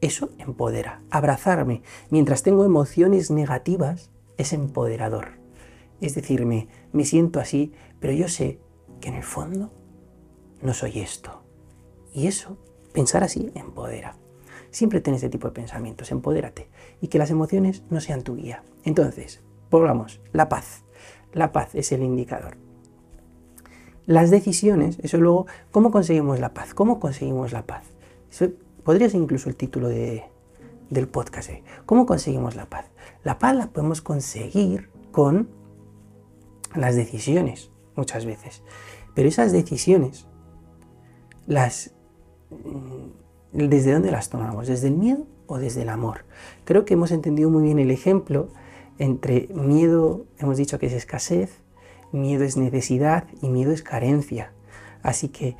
[0.00, 1.02] eso empodera.
[1.10, 5.32] Abrazarme mientras tengo emociones negativas es empoderador.
[6.00, 8.60] Es decirme, me siento así, pero yo sé
[9.00, 9.72] que en el fondo
[10.62, 11.42] no soy esto.
[12.12, 12.56] Y eso,
[12.92, 14.16] pensar así, empodera.
[14.70, 16.68] Siempre ten ese tipo de pensamientos, empodérate
[17.04, 18.62] y que las emociones no sean tu guía.
[18.82, 20.84] Entonces, volvamos, la paz.
[21.34, 22.56] La paz es el indicador.
[24.06, 26.72] Las decisiones, eso luego, ¿cómo conseguimos la paz?
[26.72, 27.84] ¿Cómo conseguimos la paz?
[28.30, 28.48] Eso
[28.84, 30.24] podría ser incluso el título de,
[30.88, 31.50] del podcast.
[31.50, 31.62] ¿eh?
[31.84, 32.86] ¿Cómo conseguimos la paz?
[33.22, 35.50] La paz la podemos conseguir con
[36.74, 38.62] las decisiones, muchas veces.
[39.14, 40.26] Pero esas decisiones,
[41.46, 41.92] las
[43.52, 44.68] ¿Desde dónde las tomamos?
[44.68, 46.24] ¿Desde el miedo o desde el amor?
[46.64, 48.48] Creo que hemos entendido muy bien el ejemplo
[48.98, 51.60] entre miedo, hemos dicho que es escasez,
[52.12, 54.52] miedo es necesidad y miedo es carencia.
[55.02, 55.56] Así que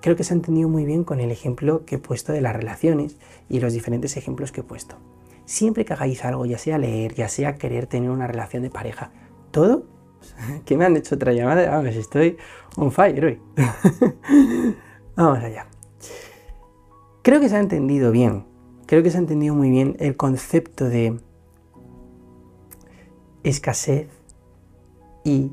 [0.00, 2.56] creo que se ha entendido muy bien con el ejemplo que he puesto de las
[2.56, 3.16] relaciones
[3.48, 4.96] y los diferentes ejemplos que he puesto.
[5.44, 9.12] Siempre que hagáis algo, ya sea leer, ya sea querer tener una relación de pareja,
[9.50, 9.84] todo,
[10.64, 12.36] que me han hecho otra llamada, vamos, estoy
[12.76, 13.40] on fire hoy.
[15.16, 15.66] vamos allá.
[17.22, 18.46] Creo que se ha entendido bien,
[18.92, 21.18] creo que se ha entendido muy bien el concepto de
[23.42, 24.08] escasez
[25.24, 25.52] y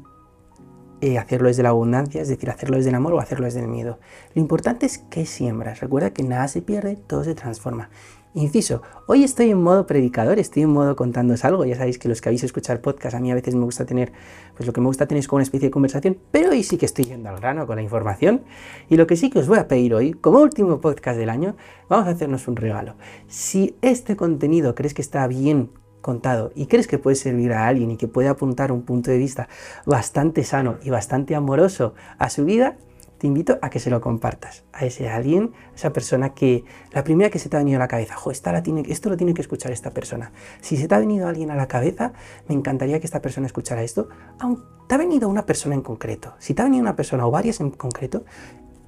[1.00, 3.70] eh, hacerlo desde la abundancia, es decir, hacerlo desde el amor o hacerlo desde el
[3.70, 3.98] miedo.
[4.36, 5.80] Lo importante es que siembras.
[5.80, 7.90] Recuerda que nada se pierde, todo se transforma.
[8.36, 11.66] Inciso, hoy estoy en modo predicador, estoy en modo contándoos algo.
[11.66, 14.12] Ya sabéis que los que habéis escuchado podcast, a mí a veces me gusta tener,
[14.56, 16.78] pues lo que me gusta tener es como una especie de conversación, pero hoy sí
[16.78, 18.44] que estoy yendo al grano con la información.
[18.88, 21.56] Y lo que sí que os voy a pedir hoy, como último podcast del año,
[21.90, 22.94] vamos a hacernos un regalo.
[23.28, 27.90] Si este contenido crees que está bien contado y crees que puede servir a alguien
[27.90, 29.50] y que puede apuntar un punto de vista
[29.88, 32.78] bastante sano y bastante amoroso a su vida,
[33.20, 37.04] te invito a que se lo compartas a ese alguien, a esa persona que la
[37.04, 39.34] primera que se te ha venido a la cabeza, jo, esta tiene, esto lo tiene
[39.34, 40.32] que escuchar esta persona.
[40.62, 42.14] Si se te ha venido alguien a la cabeza,
[42.48, 44.10] me encantaría que esta persona escuchara esto.
[44.40, 47.32] Aunque te ha venido una persona en concreto, si te ha venido una persona o
[47.32, 48.24] varias en concreto,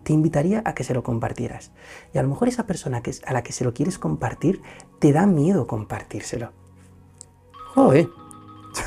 [0.03, 1.71] te invitaría a que se lo compartieras.
[2.13, 4.61] Y a lo mejor esa persona que, a la que se lo quieres compartir,
[4.99, 6.53] te da miedo compartírselo.
[7.75, 8.07] Joder.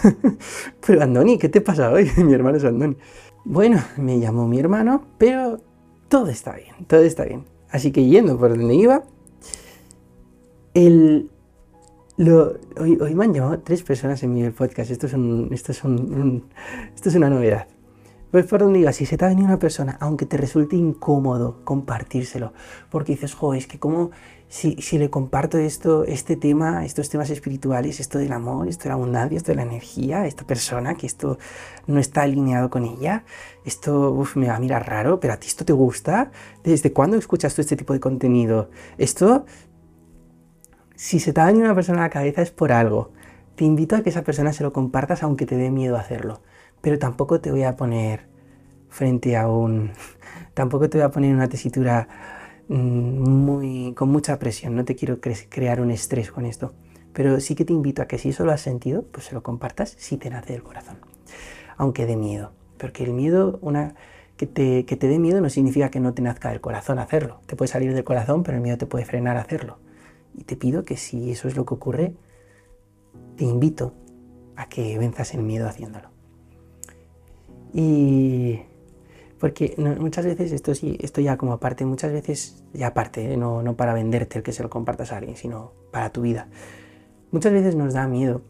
[0.86, 2.10] Pero Andoni, ¿qué te pasa hoy?
[2.16, 2.96] Mi hermano es Andoni.
[3.44, 5.60] Bueno, me llamó mi hermano, pero
[6.08, 7.44] todo está bien, todo está bien.
[7.70, 9.02] Así que yendo por donde iba,
[10.72, 11.30] el,
[12.18, 14.90] hoy, me han llamado tres personas en mi podcast.
[14.90, 15.82] Esto es, esto, es
[16.94, 17.66] esto es una novedad.
[18.30, 21.60] Pues por donde diga, si se te ha venido una persona, aunque te resulte incómodo
[21.64, 22.54] compartírselo,
[22.90, 24.10] porque dices, jo, es que como
[24.54, 28.94] si, le comparto esto, este tema, estos temas espirituales, esto del amor, esto de la
[28.94, 31.38] abundancia, esto de la energía, esta persona, que esto
[31.88, 33.24] no está alineado con ella,
[33.64, 36.30] esto me va a mirar raro, pero a ti esto te gusta,
[36.62, 38.70] ¿desde cuándo escuchas tú este tipo de contenido?
[38.96, 39.44] Esto,
[40.94, 43.10] si se te venido una persona a la cabeza es por algo.
[43.56, 46.42] Te invito a que esa persona se lo compartas aunque te dé miedo hacerlo,
[46.80, 48.28] pero tampoco te voy a poner
[48.88, 49.90] frente a un...
[50.54, 52.06] tampoco te voy a poner una tesitura
[52.68, 56.72] muy, con mucha presión, no te quiero crear un estrés con esto,
[57.12, 59.42] pero sí que te invito a que si eso lo has sentido, pues se lo
[59.42, 60.96] compartas si te nace del corazón,
[61.76, 63.94] aunque de miedo, porque el miedo, una,
[64.36, 67.40] que te, que te dé miedo no significa que no te nazca del corazón hacerlo,
[67.46, 69.78] te puede salir del corazón, pero el miedo te puede frenar a hacerlo.
[70.36, 72.14] Y te pido que si eso es lo que ocurre,
[73.36, 73.94] te invito
[74.56, 76.08] a que venzas el miedo haciéndolo.
[77.72, 78.60] Y
[79.44, 83.36] porque muchas veces, esto sí, esto ya como aparte, muchas veces, ya aparte, ¿eh?
[83.36, 86.48] no, no para venderte el que se lo compartas a alguien, sino para tu vida.
[87.30, 88.40] Muchas veces nos da miedo.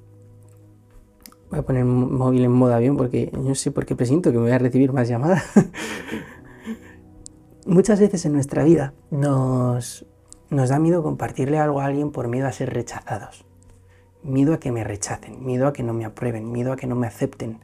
[1.50, 4.38] Voy a poner el móvil en modo avión porque no sé por qué presiento que
[4.38, 5.42] me voy a recibir más llamadas.
[7.66, 10.06] muchas veces en nuestra vida nos,
[10.48, 13.44] nos da miedo compartirle algo a alguien por miedo a ser rechazados.
[14.22, 16.94] Miedo a que me rechacen, miedo a que no me aprueben, miedo a que no
[16.94, 17.58] me acepten.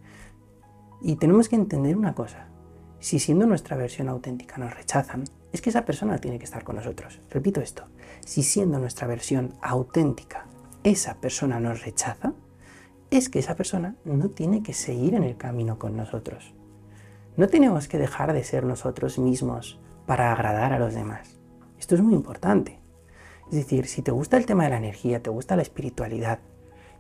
[1.01, 2.50] Y tenemos que entender una cosa.
[3.01, 6.77] Si siendo nuestra versión auténtica nos rechazan, es que esa persona tiene que estar con
[6.77, 7.21] nosotros.
[7.31, 7.85] Repito esto,
[8.21, 10.47] si siendo nuestra versión auténtica
[10.85, 12.35] esa persona nos rechaza,
[13.11, 16.55] es que esa persona no tiene que seguir en el camino con nosotros.
[17.37, 21.39] No tenemos que dejar de ser nosotros mismos para agradar a los demás.
[21.79, 22.81] Esto es muy importante.
[23.49, 26.41] Es decir, si te gusta el tema de la energía, te gusta la espiritualidad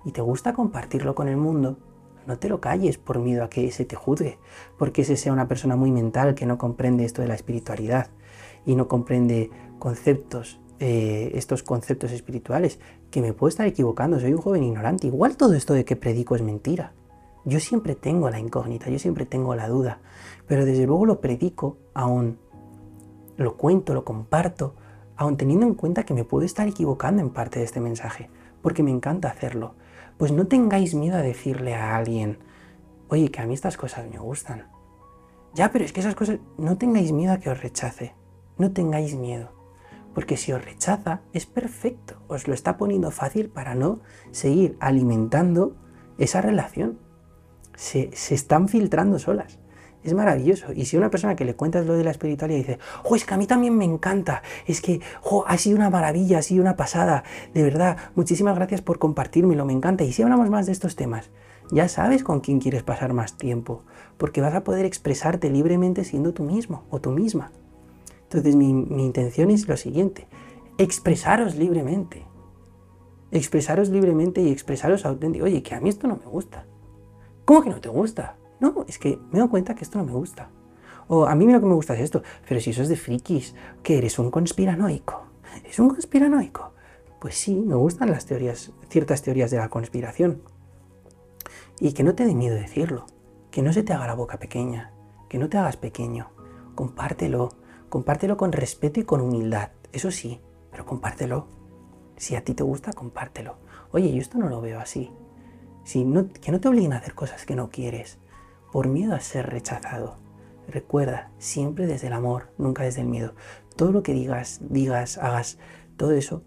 [0.04, 1.78] y te gusta compartirlo con el mundo,
[2.26, 4.38] no te lo calles por miedo a que ese te juzgue,
[4.78, 8.08] porque ese sea una persona muy mental que no comprende esto de la espiritualidad
[8.66, 12.78] y no comprende conceptos, eh, estos conceptos espirituales,
[13.10, 15.06] que me puedo estar equivocando, soy un joven ignorante.
[15.06, 16.92] Igual todo esto de que predico es mentira.
[17.44, 20.00] Yo siempre tengo la incógnita, yo siempre tengo la duda,
[20.46, 22.38] pero desde luego lo predico aún,
[23.36, 24.74] lo cuento, lo comparto,
[25.16, 28.28] aún teniendo en cuenta que me puedo estar equivocando en parte de este mensaje,
[28.60, 29.74] porque me encanta hacerlo
[30.20, 32.36] pues no tengáis miedo a decirle a alguien,
[33.08, 34.66] oye, que a mí estas cosas me gustan.
[35.54, 38.14] Ya, pero es que esas cosas, no tengáis miedo a que os rechace,
[38.58, 39.50] no tengáis miedo,
[40.14, 44.00] porque si os rechaza es perfecto, os lo está poniendo fácil para no
[44.30, 45.74] seguir alimentando
[46.18, 46.98] esa relación.
[47.74, 49.58] Se, se están filtrando solas.
[50.02, 50.72] Es maravilloso.
[50.72, 53.34] Y si una persona que le cuentas lo de la espiritualidad dice, oh, es que
[53.34, 56.76] a mí también me encanta, es que, oh, ha sido una maravilla, ha sido una
[56.76, 60.04] pasada, de verdad, muchísimas gracias por compartírmelo, me encanta.
[60.04, 61.30] Y si hablamos más de estos temas,
[61.70, 63.82] ya sabes con quién quieres pasar más tiempo,
[64.16, 67.52] porque vas a poder expresarte libremente siendo tú mismo o tú misma.
[68.22, 70.28] Entonces mi, mi intención es lo siguiente,
[70.78, 72.24] expresaros libremente.
[73.32, 75.44] Expresaros libremente y expresaros auténtico.
[75.44, 76.66] Oye, que a mí esto no me gusta.
[77.44, 78.36] ¿Cómo que no te gusta?
[78.60, 80.50] No, es que me doy cuenta que esto no me gusta.
[81.08, 82.22] O a mí lo que me gusta es esto.
[82.46, 85.24] Pero si eso es de frikis, que eres un conspiranoico.
[85.64, 86.74] ¿Es un conspiranoico?
[87.20, 90.42] Pues sí, me gustan las teorías, ciertas teorías de la conspiración.
[91.80, 93.06] Y que no te dé miedo decirlo.
[93.50, 94.92] Que no se te haga la boca pequeña.
[95.28, 96.30] Que no te hagas pequeño.
[96.74, 97.48] Compártelo.
[97.88, 99.70] Compártelo con respeto y con humildad.
[99.92, 100.40] Eso sí,
[100.70, 101.48] pero compártelo.
[102.16, 103.56] Si a ti te gusta, compártelo.
[103.90, 105.10] Oye, yo esto no lo veo así.
[105.82, 108.18] Que no te obliguen a hacer cosas que no quieres
[108.72, 110.16] por miedo a ser rechazado.
[110.68, 113.34] Recuerda, siempre desde el amor, nunca desde el miedo.
[113.76, 115.58] Todo lo que digas, digas, hagas,
[115.96, 116.44] todo eso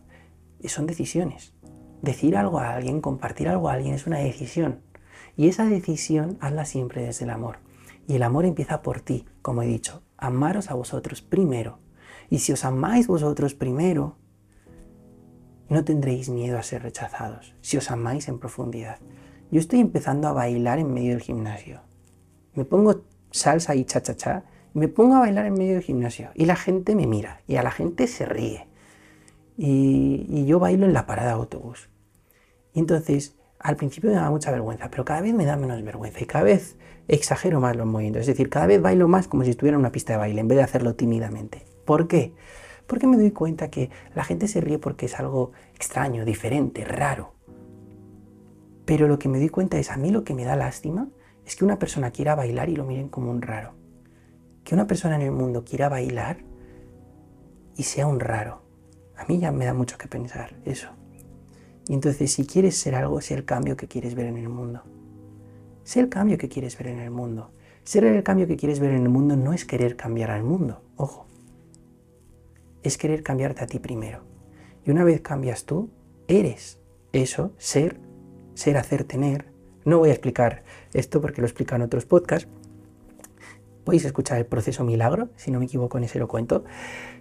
[0.65, 1.53] son decisiones.
[2.01, 4.81] Decir algo a alguien, compartir algo a alguien es una decisión.
[5.35, 7.57] Y esa decisión hazla siempre desde el amor.
[8.07, 10.03] Y el amor empieza por ti, como he dicho.
[10.17, 11.79] Amaros a vosotros primero.
[12.29, 14.17] Y si os amáis vosotros primero,
[15.69, 18.99] no tendréis miedo a ser rechazados, si os amáis en profundidad.
[19.51, 21.81] Yo estoy empezando a bailar en medio del gimnasio
[22.55, 24.43] me pongo salsa y cha-cha-cha,
[24.73, 27.63] me pongo a bailar en medio del gimnasio y la gente me mira y a
[27.63, 28.67] la gente se ríe.
[29.55, 31.89] Y, yo bailo en la parada de autobús.
[32.73, 36.19] Y entonces, al principio me da mucha vergüenza, pero cada vez me da menos vergüenza
[36.21, 36.75] y cada vez
[37.07, 38.21] exagero más los movimientos.
[38.21, 40.47] Es decir, cada vez bailo más como si estuviera en una pista de baile en
[40.47, 41.65] vez de hacerlo tímidamente.
[41.85, 42.33] ¿Por qué?
[42.87, 47.33] Porque me doy cuenta que la gente se ríe porque es algo extraño, diferente, raro.
[48.85, 51.07] Pero lo que me doy cuenta es a mí lo que me da lástima
[51.45, 53.73] es que una persona quiera bailar y lo miren como un raro.
[54.63, 56.37] Que una persona en el mundo quiera bailar
[57.75, 58.61] y sea un raro.
[59.17, 60.89] A mí ya me da mucho que pensar eso.
[61.87, 64.83] Y entonces si quieres ser algo, sé el cambio que quieres ver en el mundo.
[65.83, 67.51] Sé el cambio que quieres ver en el mundo.
[67.83, 70.81] Ser el cambio que quieres ver en el mundo no es querer cambiar al mundo,
[70.95, 71.27] ojo.
[72.81, 74.23] Es querer cambiarte a ti primero.
[74.85, 75.89] Y una vez cambias tú,
[76.27, 76.79] eres
[77.11, 77.99] eso, ser,
[78.53, 79.52] ser, hacer, tener.
[79.85, 80.63] No voy a explicar
[80.93, 82.47] esto porque lo explican otros podcasts.
[83.83, 86.63] Podéis escuchar el proceso milagro, si no me equivoco en ese lo cuento.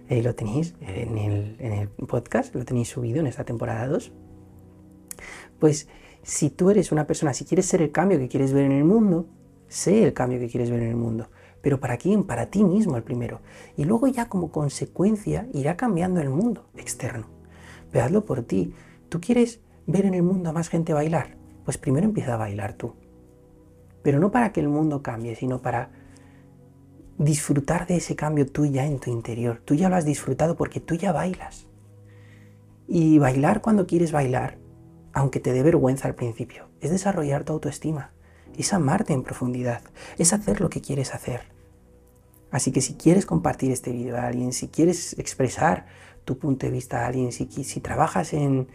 [0.09, 4.11] Lo tenéis en el, podcast, lo tenéis subido en esta temporada 2.
[5.59, 5.87] Pues
[6.21, 8.85] si tú eres una persona, si quieres ser el cambio que quieres ver en el
[8.85, 9.27] mundo,
[9.67, 11.29] sé el cambio que quieres ver en el mundo.
[11.61, 12.23] Pero ¿para quién?
[12.23, 13.41] Para ti mismo el primero.
[13.75, 17.27] Y luego ya como consecuencia irá cambiando el mundo externo.
[17.91, 18.73] Pero por ti.
[19.09, 21.42] ¿Tú quieres ver en el mundo a más gente bailar?
[21.65, 22.93] Pues primero empieza a bailar tú.
[24.03, 25.91] Pero no para que el mundo cambie, sino para
[27.17, 29.61] disfrutar de ese cambio tú ya en tu interior.
[29.63, 31.67] Tú ya lo has disfrutado porque tú ya bailas.
[32.87, 34.57] Y bailar cuando quieres bailar,
[35.13, 38.11] aunque te dé vergüenza al principio, es desarrollar tu autoestima,
[38.57, 39.81] es amarte en profundidad,
[40.17, 41.41] es hacer lo que quieres hacer.
[42.51, 45.85] Así que si quieres compartir este vídeo a alguien, si quieres expresar
[46.25, 48.67] tu punto de vista a alguien, si, si trabajas en,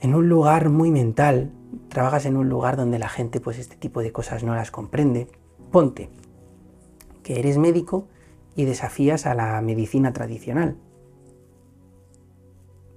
[0.00, 1.52] en un lugar muy mental,
[1.88, 5.28] trabajas en un lugar donde la gente pues este tipo de cosas no las comprende,
[5.70, 6.10] ponte
[7.22, 8.08] que eres médico
[8.56, 10.78] y desafías a la medicina tradicional.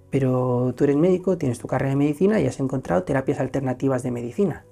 [0.10, 4.12] Pero tú eres médico, tienes tu carrera de medicina y has encontrado terapias alternativas de
[4.12, 4.66] medicina.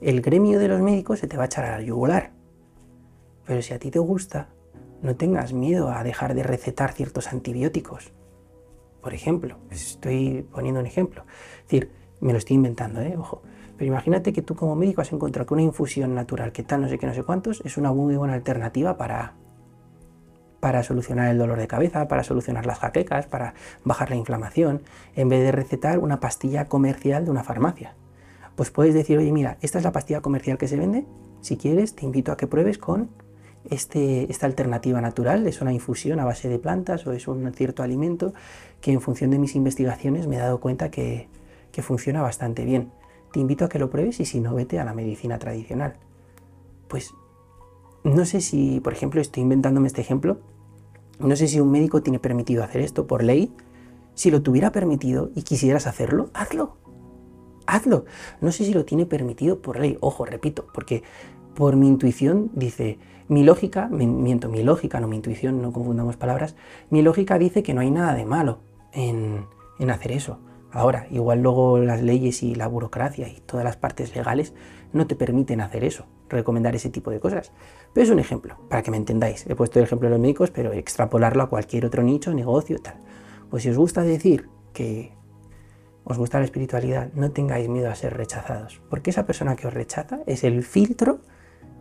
[0.00, 2.32] El gremio de los médicos se te va a echar al yugular.
[3.46, 4.48] Pero si a ti te gusta,
[5.02, 8.12] no tengas miedo a dejar de recetar ciertos antibióticos.
[9.00, 11.24] Por ejemplo, estoy poniendo un ejemplo.
[11.66, 11.90] Es decir,
[12.20, 13.16] me lo estoy inventando, ¿eh?
[13.18, 13.42] ojo.
[13.76, 16.88] Pero imagínate que tú como médico has encontrado que una infusión natural, que tal, no
[16.88, 19.34] sé qué, no sé cuántos, es una muy buena alternativa para,
[20.60, 23.54] para solucionar el dolor de cabeza, para solucionar las jaquecas, para
[23.84, 24.82] bajar la inflamación,
[25.14, 27.94] en vez de recetar una pastilla comercial de una farmacia.
[28.54, 31.04] Pues puedes decir, oye, mira, esta es la pastilla comercial que se vende,
[31.40, 33.10] si quieres te invito a que pruebes con
[33.68, 37.82] este, esta alternativa natural, es una infusión a base de plantas o es un cierto
[37.82, 38.32] alimento
[38.80, 41.28] que en función de mis investigaciones me he dado cuenta que,
[41.76, 42.90] que funciona bastante bien
[43.36, 45.98] te invito a que lo pruebes y si no, vete a la medicina tradicional.
[46.88, 47.12] Pues
[48.02, 50.38] no sé si, por ejemplo, estoy inventándome este ejemplo,
[51.18, 53.52] no sé si un médico tiene permitido hacer esto por ley.
[54.14, 56.78] Si lo tuviera permitido y quisieras hacerlo, hazlo.
[57.66, 58.06] Hazlo.
[58.40, 59.98] No sé si lo tiene permitido por ley.
[60.00, 61.02] Ojo, repito, porque
[61.54, 62.98] por mi intuición dice,
[63.28, 66.56] mi lógica, miento, mi lógica, no mi intuición, no confundamos palabras,
[66.88, 68.60] mi lógica dice que no hay nada de malo
[68.92, 69.44] en,
[69.78, 70.38] en hacer eso.
[70.72, 74.52] Ahora, igual luego las leyes y la burocracia y todas las partes legales
[74.92, 77.52] no te permiten hacer eso, recomendar ese tipo de cosas.
[77.92, 79.46] Pero es un ejemplo, para que me entendáis.
[79.46, 82.96] He puesto el ejemplo de los médicos, pero extrapolarlo a cualquier otro nicho, negocio, tal.
[83.50, 85.12] Pues si os gusta decir que
[86.04, 89.74] os gusta la espiritualidad, no tengáis miedo a ser rechazados, porque esa persona que os
[89.74, 91.20] rechaza es el filtro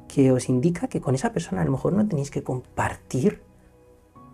[0.07, 3.43] que os indica que con esa persona a lo mejor no tenéis que compartir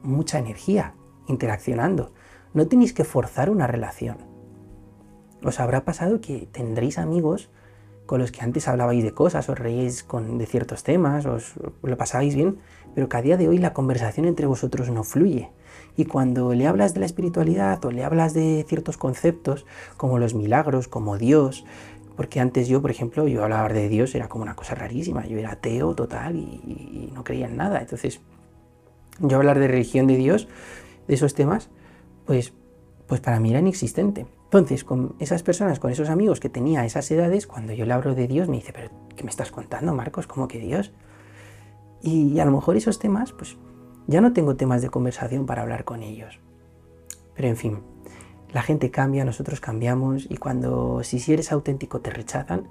[0.04, 0.96] mucha energía
[1.28, 2.14] interaccionando,
[2.54, 4.31] no tenéis que forzar una relación
[5.44, 7.50] os habrá pasado que tendréis amigos
[8.06, 11.98] con los que antes hablabais de cosas, os reíais con, de ciertos temas, os lo
[11.98, 12.58] pasabais bien,
[12.94, 15.50] pero que a día de hoy la conversación entre vosotros no fluye.
[15.96, 19.66] Y cuando le hablas de la espiritualidad o le hablas de ciertos conceptos,
[19.98, 21.64] como los milagros, como Dios,
[22.18, 25.38] porque antes yo, por ejemplo, yo hablaba de Dios, era como una cosa rarísima, yo
[25.38, 27.80] era ateo total y, y no creía en nada.
[27.80, 28.20] Entonces,
[29.20, 30.48] yo hablar de religión de Dios,
[31.08, 31.70] de esos temas,
[32.26, 32.54] pues,
[33.08, 34.26] pues para mí era inexistente.
[34.52, 37.94] Entonces, con esas personas, con esos amigos que tenía a esas edades, cuando yo le
[37.94, 40.28] hablo de Dios, me dice, pero ¿qué me estás contando, Marcos?
[40.28, 40.92] ¿Cómo que Dios?
[42.02, 43.56] Y, a lo mejor esos temas, pues
[44.08, 46.42] ya no tengo temas de conversación para hablar con ellos.
[47.34, 47.80] Pero en fin,
[48.52, 52.68] la gente cambia, nosotros cambiamos y cuando si eres auténtico te rechazan,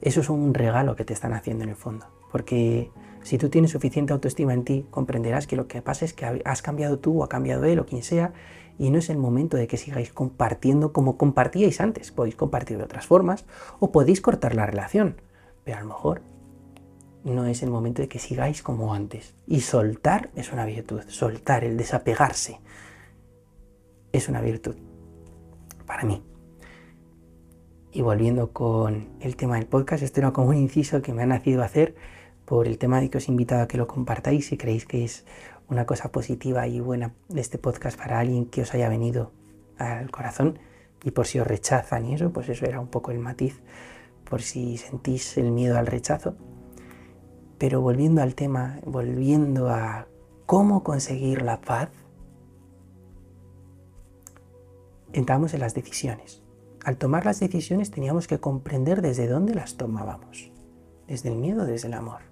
[0.00, 2.06] eso es un regalo que te están haciendo en el fondo.
[2.30, 2.92] Porque
[3.24, 6.62] si tú tienes suficiente autoestima en ti, comprenderás que lo que pasa es que has
[6.62, 8.32] cambiado tú o ha cambiado él o quien sea
[8.78, 12.12] y no es el momento de que sigáis compartiendo como compartíais antes.
[12.12, 13.44] Podéis compartir de otras formas
[13.80, 15.20] o podéis cortar la relación,
[15.64, 16.22] pero a lo mejor
[17.24, 19.34] no es el momento de que sigáis como antes.
[19.46, 22.60] Y soltar es una virtud, soltar, el desapegarse,
[24.12, 24.76] es una virtud
[25.86, 26.22] para mí.
[27.90, 31.26] Y volviendo con el tema del podcast, esto era como un inciso que me ha
[31.26, 31.96] nacido hacer
[32.44, 35.04] por el tema de que os he invitado a que lo compartáis si creéis que
[35.04, 35.26] es
[35.68, 39.32] una cosa positiva y buena de este podcast para alguien que os haya venido
[39.76, 40.58] al corazón
[41.04, 43.60] y por si os rechazan y eso, pues eso era un poco el matiz,
[44.28, 46.36] por si sentís el miedo al rechazo.
[47.58, 50.06] Pero volviendo al tema, volviendo a
[50.46, 51.90] cómo conseguir la paz,
[55.12, 56.42] entramos en las decisiones.
[56.84, 60.52] Al tomar las decisiones teníamos que comprender desde dónde las tomábamos,
[61.06, 62.22] desde el miedo, desde el amor.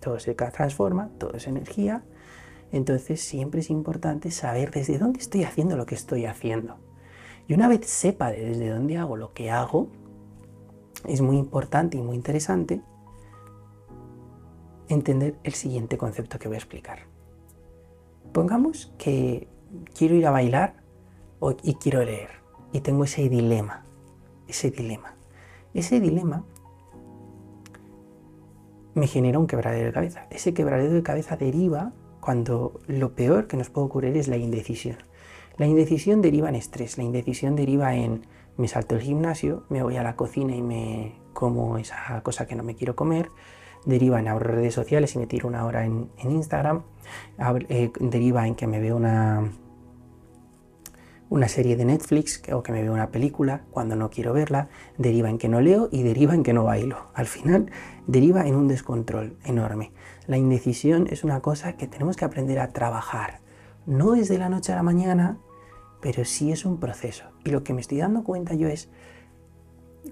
[0.00, 2.04] todo se transforma, todo es energía,
[2.72, 6.76] entonces siempre es importante saber desde dónde estoy haciendo lo que estoy haciendo.
[7.46, 9.88] Y una vez sepa desde dónde hago lo que hago,
[11.06, 12.82] es muy importante y muy interesante
[14.88, 17.00] entender el siguiente concepto que voy a explicar.
[18.32, 19.48] Pongamos que
[19.94, 20.82] quiero ir a bailar
[21.62, 22.30] y quiero leer
[22.72, 23.84] y tengo ese dilema,
[24.46, 25.14] ese dilema.
[25.74, 26.44] Ese dilema
[28.94, 30.26] me genera un quebradero de cabeza.
[30.30, 31.92] Ese quebradero de cabeza deriva
[32.28, 34.98] cuando lo peor que nos puede ocurrir es la indecisión.
[35.56, 38.26] La indecisión deriva en estrés, la indecisión deriva en
[38.58, 42.54] me salto el gimnasio, me voy a la cocina y me como esa cosa que
[42.54, 43.30] no me quiero comer,
[43.86, 46.82] deriva en abrir redes sociales y me tiro una hora en, Instagram,
[47.70, 49.50] eh, deriva en que me veo una,
[51.30, 55.28] una serie de Netflix o que me veo una película cuando no quiero verla, deriva
[55.28, 57.10] en que no leo y deriva en que no bailo.
[57.14, 57.70] Al final
[58.06, 59.92] deriva en un descontrol enorme.
[60.26, 63.40] La indecisión es una cosa que tenemos que aprender a trabajar.
[63.86, 65.38] No es de la noche a la mañana,
[66.00, 67.24] pero sí es un proceso.
[67.44, 68.88] Y lo que me estoy dando cuenta yo es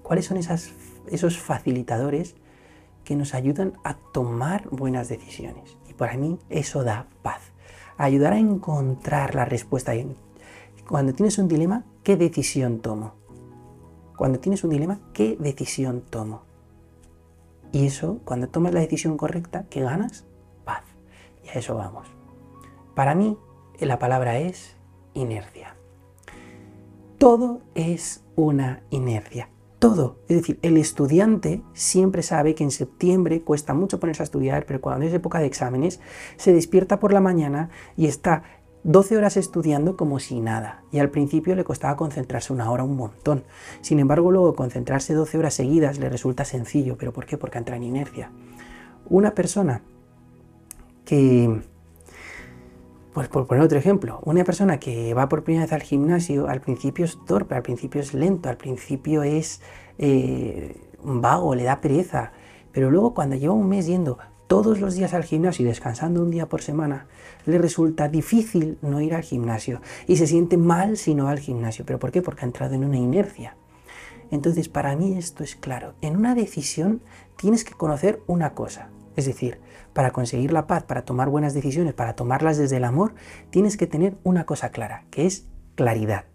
[0.03, 0.71] cuáles son esas,
[1.07, 2.35] esos facilitadores
[3.03, 5.77] que nos ayudan a tomar buenas decisiones.
[5.89, 7.41] Y para mí eso da paz.
[7.97, 9.93] Ayudar a encontrar la respuesta.
[10.87, 13.15] Cuando tienes un dilema, ¿qué decisión tomo?
[14.15, 16.43] Cuando tienes un dilema, ¿qué decisión tomo?
[17.73, 20.25] Y eso, cuando tomas la decisión correcta, ¿qué ganas?
[20.63, 20.83] Paz.
[21.43, 22.07] Y a eso vamos.
[22.95, 23.37] Para mí,
[23.79, 24.77] la palabra es
[25.13, 25.75] inercia.
[27.17, 30.17] Todo es una inercia todo.
[30.27, 34.81] Es decir, el estudiante siempre sabe que en septiembre cuesta mucho ponerse a estudiar, pero
[34.81, 35.99] cuando es época de exámenes,
[36.37, 38.43] se despierta por la mañana y está
[38.87, 40.81] 12 horas estudiando como si nada.
[40.93, 43.43] Y al principio le costaba concentrarse una hora un montón.
[43.81, 46.97] Sin embargo, luego concentrarse 12 horas seguidas le resulta sencillo.
[46.97, 47.37] ¿Pero por qué?
[47.37, 48.31] Porque entra en inercia.
[49.09, 49.81] Una persona
[51.03, 51.61] que
[53.13, 56.61] pues por poner otro ejemplo, una persona que va por primera vez al gimnasio, al
[56.61, 59.59] principio es torpe, al principio es lento, al principio es
[59.97, 62.31] eh, vago, le da pereza,
[62.71, 66.31] pero luego cuando lleva un mes yendo todos los días al gimnasio y descansando un
[66.31, 67.07] día por semana,
[67.45, 71.39] le resulta difícil no ir al gimnasio y se siente mal si no va al
[71.39, 71.85] gimnasio.
[71.85, 72.21] ¿Pero por qué?
[72.21, 73.55] Porque ha entrado en una inercia.
[74.31, 75.93] Entonces, para mí esto es claro.
[76.01, 77.01] En una decisión
[77.37, 79.59] tienes que conocer una cosa, es decir,
[79.93, 83.15] para conseguir la paz, para tomar buenas decisiones, para tomarlas desde el amor,
[83.49, 86.25] tienes que tener una cosa clara, que es claridad.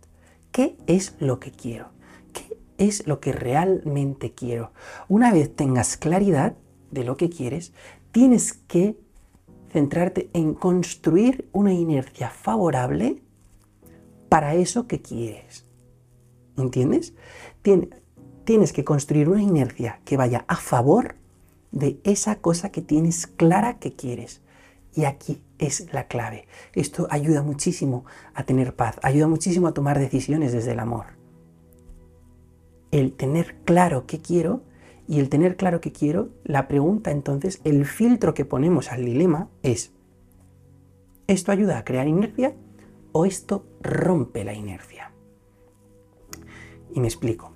[0.51, 1.91] ¿Qué es lo que quiero?
[2.33, 4.73] ¿Qué es lo que realmente quiero?
[5.09, 6.57] Una vez tengas claridad
[6.91, 7.73] de lo que quieres,
[8.13, 8.97] tienes que
[9.71, 13.23] centrarte en construir una inercia favorable
[14.29, 15.65] para eso que quieres.
[16.57, 17.15] ¿Entiendes?
[18.45, 21.17] Tienes que construir una inercia que vaya a favor
[21.71, 24.43] de esa cosa que tienes clara que quieres.
[24.95, 26.47] Y aquí es la clave.
[26.75, 28.05] Esto ayuda muchísimo
[28.35, 31.07] a tener paz, ayuda muchísimo a tomar decisiones desde el amor.
[32.91, 34.65] El tener claro qué quiero
[35.13, 39.51] y el tener claro qué quiero, la pregunta entonces, el filtro que ponemos al dilema
[39.63, 39.93] es,
[41.27, 42.55] ¿esto ayuda a crear inercia
[43.13, 45.13] o esto rompe la inercia?
[46.95, 47.53] Y me explico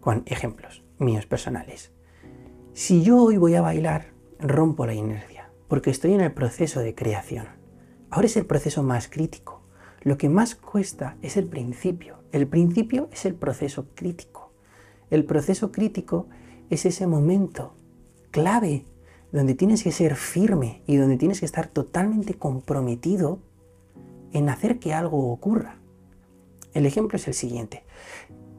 [0.00, 1.92] con ejemplos míos personales.
[2.72, 4.06] Si yo hoy voy a bailar,
[4.40, 7.48] rompo la inercia, porque estoy en el proceso de creación.
[8.08, 9.60] Ahora es el proceso más crítico.
[10.00, 12.20] Lo que más cuesta es el principio.
[12.32, 14.54] El principio es el proceso crítico.
[15.10, 16.28] El proceso crítico
[16.72, 17.74] es ese momento
[18.30, 18.86] clave
[19.30, 23.40] donde tienes que ser firme y donde tienes que estar totalmente comprometido
[24.32, 25.76] en hacer que algo ocurra.
[26.72, 27.84] El ejemplo es el siguiente.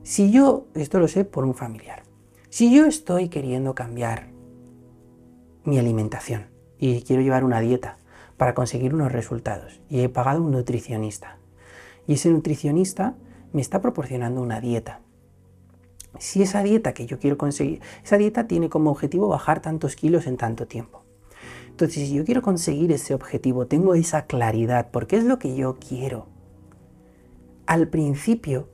[0.03, 2.03] Si yo, esto lo sé por un familiar,
[2.49, 4.29] si yo estoy queriendo cambiar
[5.63, 6.45] mi alimentación
[6.77, 7.97] y quiero llevar una dieta
[8.37, 11.39] para conseguir unos resultados y he pagado un nutricionista
[12.05, 13.15] y ese nutricionista
[13.53, 15.01] me está proporcionando una dieta.
[16.19, 20.27] Si esa dieta que yo quiero conseguir, esa dieta tiene como objetivo bajar tantos kilos
[20.27, 21.03] en tanto tiempo.
[21.69, 25.77] Entonces, si yo quiero conseguir ese objetivo, tengo esa claridad, porque es lo que yo
[25.79, 26.27] quiero.
[27.65, 28.69] Al principio,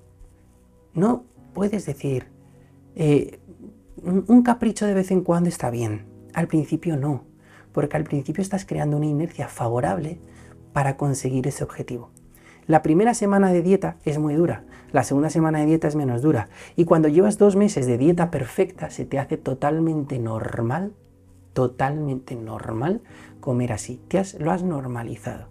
[0.94, 1.24] no
[1.54, 2.28] puedes decir,
[2.96, 3.40] eh,
[4.04, 7.24] un capricho de vez en cuando está bien, al principio no,
[7.72, 10.20] porque al principio estás creando una inercia favorable
[10.74, 12.12] para conseguir ese objetivo.
[12.70, 16.22] La primera semana de dieta es muy dura, la segunda semana de dieta es menos
[16.22, 20.94] dura, y cuando llevas dos meses de dieta perfecta se te hace totalmente normal,
[21.54, 23.02] totalmente normal
[23.40, 25.48] comer así, te lo has normalizado.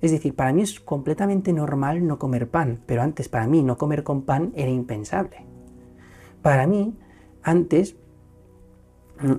[0.00, 3.76] Es decir, para mí es completamente normal no comer pan, pero antes para mí no
[3.76, 5.38] comer con pan era impensable.
[6.42, 6.96] Para mí
[7.42, 7.96] antes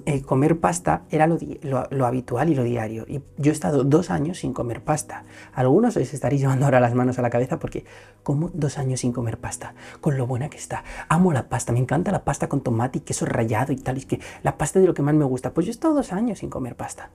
[0.05, 3.05] eh, comer pasta era lo, habitual y lo diario.
[3.07, 5.23] Y yo he estado dos años sin comer pasta.
[5.53, 7.85] Algunos os estaréis llevando ahora las manos a la cabeza porque,
[8.23, 9.73] ¿cómo dos años sin comer pasta?
[9.99, 10.83] Con lo buena que está.
[11.09, 13.97] Amo la pasta, me encanta la pasta con tomate y queso rallado y tal.
[13.97, 15.53] Es que la pasta es de lo que más me gusta.
[15.53, 17.09] Pues yo he estado dos años sin comer pasta.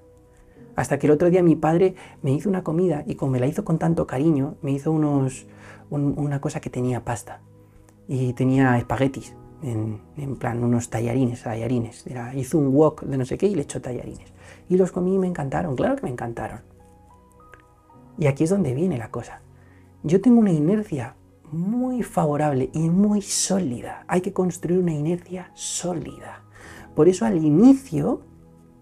[0.74, 3.46] Hasta que el otro día mi padre me hizo una comida y como me la
[3.46, 5.46] hizo con tanto cariño, me hizo unos,
[5.90, 7.40] una cosa que tenía pasta.
[8.08, 12.06] Y tenía espaguetis en, plan unos tallarines, tallarines.
[12.06, 14.32] Era, hizo un wok de no sé qué y le echó tallarines.
[14.68, 16.60] Y los comí y me encantaron, claro que me encantaron.
[18.18, 19.42] Y aquí es donde viene la cosa.
[20.02, 21.16] Yo tengo una inercia
[21.52, 24.04] muy favorable y muy sólida.
[24.08, 26.42] Hay que construir una inercia sólida.
[26.94, 28.22] Por eso al inicio,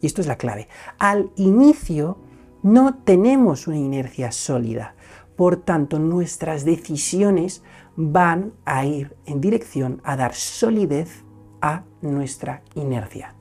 [0.01, 0.69] y esto es la clave,
[0.99, 2.19] al inicio
[2.63, 4.95] no tenemos una inercia sólida.
[5.37, 7.63] Por tanto, nuestras decisiones
[7.97, 11.25] van a ir en dirección a dar solidez
[11.61, 13.35] a nuestra inercia.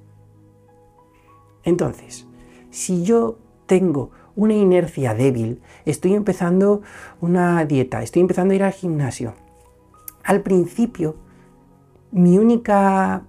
[1.63, 2.27] Entonces,
[2.69, 6.81] si yo tengo una inercia débil, estoy empezando
[7.21, 9.33] una dieta, estoy empezando a ir al gimnasio.
[10.23, 11.15] Al principio,
[12.11, 13.23] mi única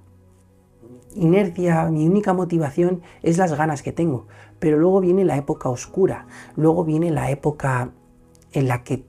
[1.15, 4.27] inercia, mi única motivación es las ganas que tengo,
[4.59, 7.91] pero luego viene la época oscura, luego viene la época
[8.53, 9.05] en la que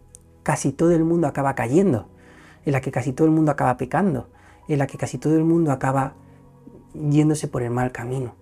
[0.46, 2.08] casi todo el mundo acaba cayendo,
[2.66, 4.30] en la que casi todo el mundo acaba pecando,
[4.68, 6.14] en la que casi todo el mundo acaba
[6.94, 8.36] yéndose por el mal camino.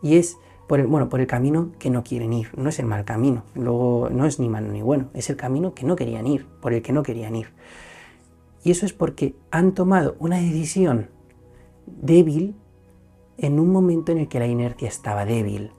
[0.00, 0.38] Y es
[0.68, 2.48] por el, bueno, por el camino que no quieren ir.
[2.56, 5.74] No es el mal camino, luego no es ni malo ni bueno, es el camino
[5.74, 7.48] que no querían ir, por el que no querían ir.
[8.62, 11.10] Y eso es porque han tomado una decisión
[11.86, 12.54] débil
[13.36, 15.72] en un momento en el que la inercia estaba débil.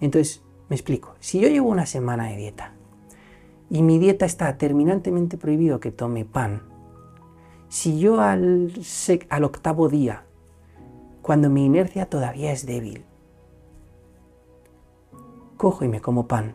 [0.00, 2.75] Entonces, me explico, si yo llevo una semana de dieta
[3.68, 6.62] y mi dieta está terminantemente prohibido que tome pan,
[7.68, 8.72] si yo al,
[9.28, 10.24] al octavo día,
[11.22, 13.04] cuando mi inercia todavía es débil,
[15.56, 16.54] cojo y me como pan,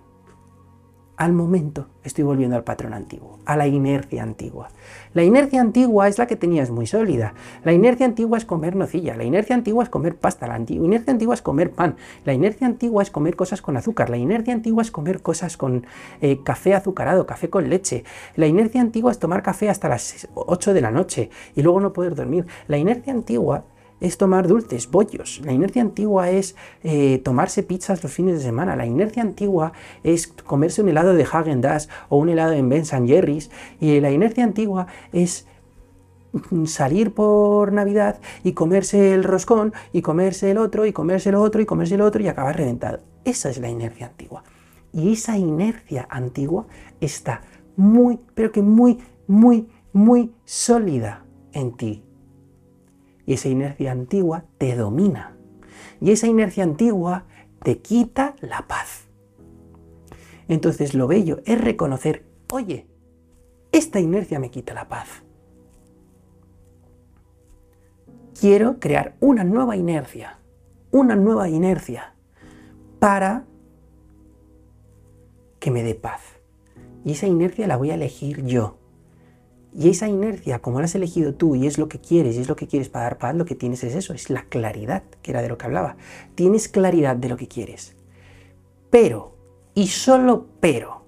[1.22, 4.70] al momento estoy volviendo al patrón antiguo, a la inercia antigua.
[5.14, 7.36] La inercia antigua es la que tenías muy sólida.
[7.64, 11.36] La inercia antigua es comer nocilla, la inercia antigua es comer pasta, la inercia antigua
[11.36, 11.96] es comer pan,
[12.26, 15.86] la inercia antigua es comer cosas con azúcar, la inercia antigua es comer cosas con
[16.22, 18.04] eh, café azucarado, café con leche.
[18.36, 21.94] La inercia antigua es tomar café hasta las 8 de la noche y luego no
[21.94, 22.48] poder dormir.
[22.68, 23.66] La inercia antigua
[24.02, 25.40] es tomar dulces, bollos.
[25.46, 28.76] La inercia antigua es eh, tomarse pizzas los fines de semana.
[28.76, 29.72] La inercia antigua
[30.04, 33.52] es comerse un helado de Hagen Dazs o un helado en Ben Jerry's.
[33.80, 35.46] Y la inercia antigua es
[36.66, 41.62] salir por Navidad y comerse el roscón y comerse el otro y comerse el otro
[41.62, 43.00] y comerse el otro y acabar reventado.
[43.24, 44.44] Esa es la inercia antigua.
[44.94, 46.66] Y esa inercia antigua
[47.00, 47.42] está
[47.76, 51.24] muy, pero que muy, muy, muy sólida
[51.54, 52.04] en ti.
[53.32, 55.38] Y esa inercia antigua te domina.
[56.02, 57.28] Y esa inercia antigua
[57.64, 59.08] te quita la paz.
[60.50, 62.88] Entonces lo bello es reconocer, oye,
[63.72, 65.08] esta inercia me quita la paz.
[68.38, 70.38] Quiero crear una nueva inercia,
[70.92, 72.14] una nueva inercia
[73.00, 73.46] para
[75.62, 76.20] que me dé paz.
[77.06, 78.81] Y esa inercia la voy a elegir yo.
[79.74, 82.50] Y esa inercia, como la has elegido tú y es lo que quieres y es
[82.50, 85.32] lo que quieres para dar paz, lo que tienes es eso, es la claridad, que
[85.32, 85.96] era de lo que hablaba.
[86.36, 87.96] Tienes claridad de lo que quieres.
[88.90, 89.38] Pero,
[89.74, 91.06] y solo pero,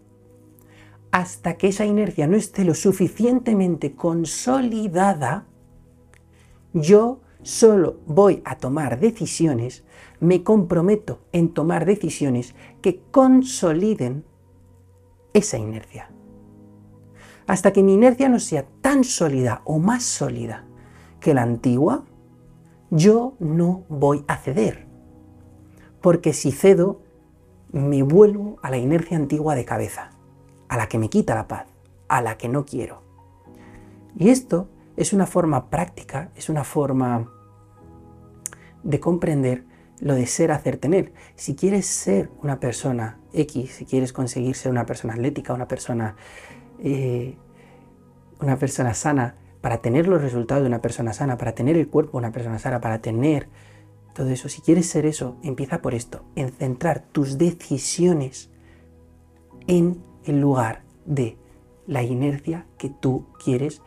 [1.11, 5.45] hasta que esa inercia no esté lo suficientemente consolidada,
[6.71, 9.83] yo solo voy a tomar decisiones,
[10.21, 14.23] me comprometo en tomar decisiones que consoliden
[15.33, 16.12] esa inercia
[17.47, 20.65] hasta que mi inercia no sea tan sólida o más sólida
[21.19, 22.05] que la antigua,
[22.89, 24.87] yo no voy a ceder.
[26.01, 27.01] Porque si cedo,
[27.71, 30.11] me vuelvo a la inercia antigua de cabeza,
[30.69, 31.67] a la que me quita la paz,
[32.07, 33.01] a la que no quiero.
[34.15, 37.31] Y esto es una forma práctica, es una forma
[38.83, 39.65] de comprender
[39.99, 41.13] lo de ser, hacer, tener.
[41.35, 46.15] Si quieres ser una persona X, si quieres conseguir ser una persona atlética, una persona
[46.79, 47.37] eh,
[48.39, 52.13] una persona sana, para tener los resultados de una persona sana, para tener el cuerpo
[52.13, 53.47] de una persona sana, para tener
[54.13, 58.51] todo eso, si quieres ser eso, empieza por esto, en centrar tus decisiones
[59.67, 61.37] en el lugar de
[61.87, 63.81] la inercia que tú quieres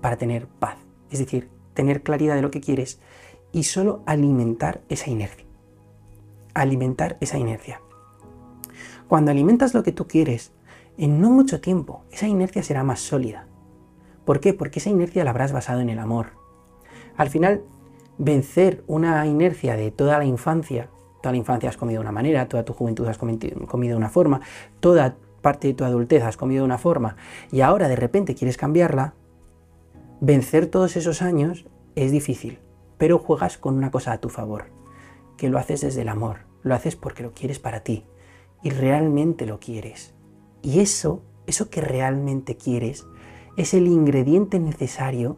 [0.00, 0.76] para tener paz.
[1.10, 3.00] Es decir, tener claridad de lo que quieres
[3.52, 5.46] y solo alimentar esa inercia.
[6.54, 7.80] Alimentar esa inercia.
[9.08, 10.52] Cuando alimentas lo que tú quieres,
[11.00, 13.46] en no mucho tiempo esa inercia será más sólida.
[14.26, 14.52] ¿Por qué?
[14.52, 16.32] Porque esa inercia la habrás basado en el amor.
[17.16, 17.62] Al final,
[18.18, 20.90] vencer una inercia de toda la infancia,
[21.22, 24.10] toda la infancia has comido de una manera, toda tu juventud has comido de una
[24.10, 24.42] forma,
[24.80, 27.16] toda parte de tu adultez has comido de una forma
[27.50, 29.14] y ahora de repente quieres cambiarla,
[30.20, 32.58] vencer todos esos años es difícil,
[32.98, 34.66] pero juegas con una cosa a tu favor,
[35.38, 38.04] que lo haces desde el amor, lo haces porque lo quieres para ti
[38.62, 40.12] y realmente lo quieres.
[40.62, 43.06] Y eso, eso que realmente quieres,
[43.56, 45.36] es el ingrediente necesario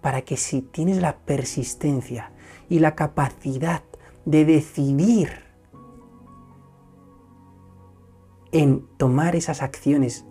[0.00, 2.32] para que si tienes la persistencia
[2.68, 3.82] y la capacidad
[4.24, 5.46] de decidir
[8.52, 10.24] en tomar esas acciones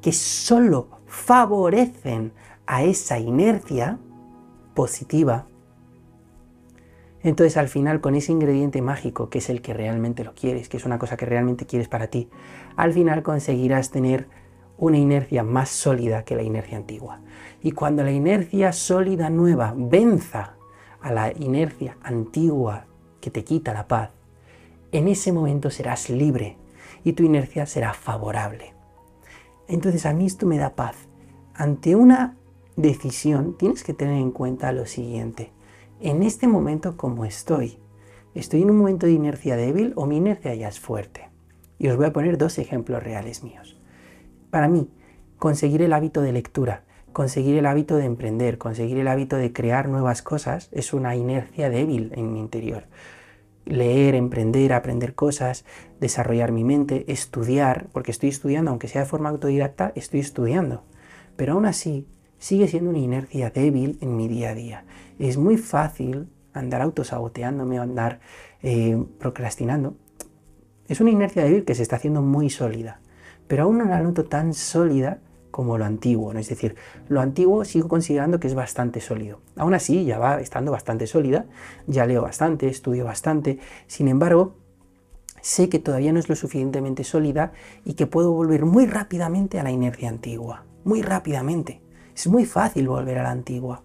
[0.00, 2.32] que solo favorecen
[2.66, 3.98] a esa inercia
[4.74, 5.46] positiva,
[7.22, 10.76] entonces al final con ese ingrediente mágico, que es el que realmente lo quieres, que
[10.76, 12.28] es una cosa que realmente quieres para ti,
[12.78, 14.28] al final conseguirás tener
[14.78, 17.20] una inercia más sólida que la inercia antigua.
[17.60, 20.54] Y cuando la inercia sólida nueva venza
[21.00, 22.86] a la inercia antigua
[23.20, 24.12] que te quita la paz,
[24.92, 26.56] en ese momento serás libre
[27.02, 28.74] y tu inercia será favorable.
[29.66, 30.94] Entonces a mí esto me da paz.
[31.54, 32.36] Ante una
[32.76, 35.50] decisión tienes que tener en cuenta lo siguiente.
[35.98, 37.80] En este momento como estoy,
[38.36, 41.28] ¿estoy en un momento de inercia débil o mi inercia ya es fuerte?
[41.78, 43.76] Y os voy a poner dos ejemplos reales míos.
[44.50, 44.88] Para mí,
[45.38, 49.88] conseguir el hábito de lectura, conseguir el hábito de emprender, conseguir el hábito de crear
[49.88, 52.84] nuevas cosas es una inercia débil en mi interior.
[53.64, 55.64] Leer, emprender, aprender cosas,
[56.00, 60.84] desarrollar mi mente, estudiar, porque estoy estudiando, aunque sea de forma autodidacta, estoy estudiando.
[61.36, 62.06] Pero aún así,
[62.38, 64.84] sigue siendo una inercia débil en mi día a día.
[65.18, 68.20] Es muy fácil andar autosaboteándome o andar
[68.62, 69.96] eh, procrastinando.
[70.88, 73.00] Es una inercia débil que se está haciendo muy sólida,
[73.46, 75.18] pero aún no la noto tan sólida
[75.50, 76.32] como lo antiguo.
[76.32, 76.40] ¿no?
[76.40, 76.76] Es decir,
[77.08, 79.40] lo antiguo sigo considerando que es bastante sólido.
[79.56, 81.44] Aún así, ya va estando bastante sólida,
[81.86, 83.58] ya leo bastante, estudio bastante.
[83.86, 84.54] Sin embargo,
[85.42, 87.52] sé que todavía no es lo suficientemente sólida
[87.84, 90.64] y que puedo volver muy rápidamente a la inercia antigua.
[90.84, 91.82] Muy rápidamente.
[92.14, 93.82] Es muy fácil volver a la antigua.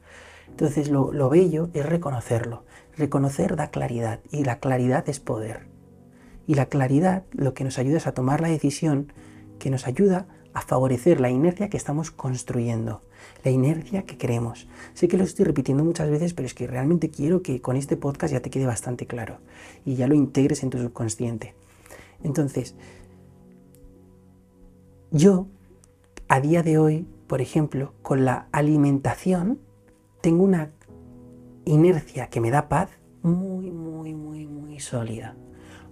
[0.47, 2.64] Entonces lo bello es reconocerlo.
[2.95, 5.72] Reconocer da claridad y la claridad es poder.
[6.48, 9.12] Y la claridad lo que nos ayuda es a tomar la decisión
[9.60, 13.02] que nos ayuda a favorecer la inercia que estamos construyendo,
[13.44, 14.68] la inercia que queremos.
[14.94, 17.98] Sé que lo estoy repitiendo muchas veces, pero es que realmente quiero que con este
[17.98, 19.39] podcast ya te quede bastante claro
[19.86, 21.56] y ya lo integres en tu subconsciente.
[22.24, 22.76] Entonces,
[25.12, 25.48] yo
[26.28, 29.60] a día de hoy, por ejemplo, con la alimentación,
[30.22, 30.72] tengo una
[31.66, 32.89] inercia que me da paz
[33.22, 35.36] muy, muy, muy, muy sólida.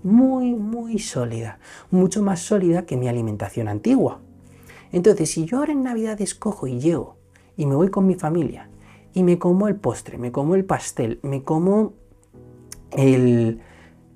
[0.04, 1.60] Muy, muy sólida.
[1.92, 4.20] Mucho más sólida que mi alimentación antigua.
[4.92, 7.18] Entonces, si yo ahora en Navidad escojo y llego
[7.56, 8.70] y me voy con mi familia
[9.14, 11.94] y me como el postre, me como el pastel, me como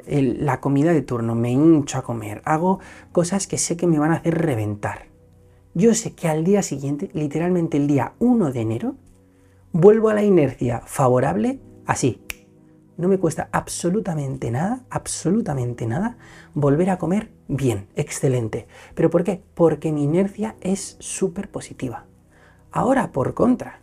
[0.07, 2.79] la comida de turno, me hincho a comer, hago
[3.11, 5.07] cosas que sé que me van a hacer reventar.
[5.73, 8.95] Yo sé que al día siguiente, literalmente el día 1 de enero,
[9.71, 12.21] vuelvo a la inercia favorable así,
[12.97, 16.17] no me cuesta absolutamente nada, absolutamente nada,
[16.53, 18.67] volver a comer bien, excelente.
[18.93, 19.41] ¿Pero por qué?
[19.53, 22.05] Porque mi inercia es súper positiva.
[22.71, 23.79] Ahora, por contra,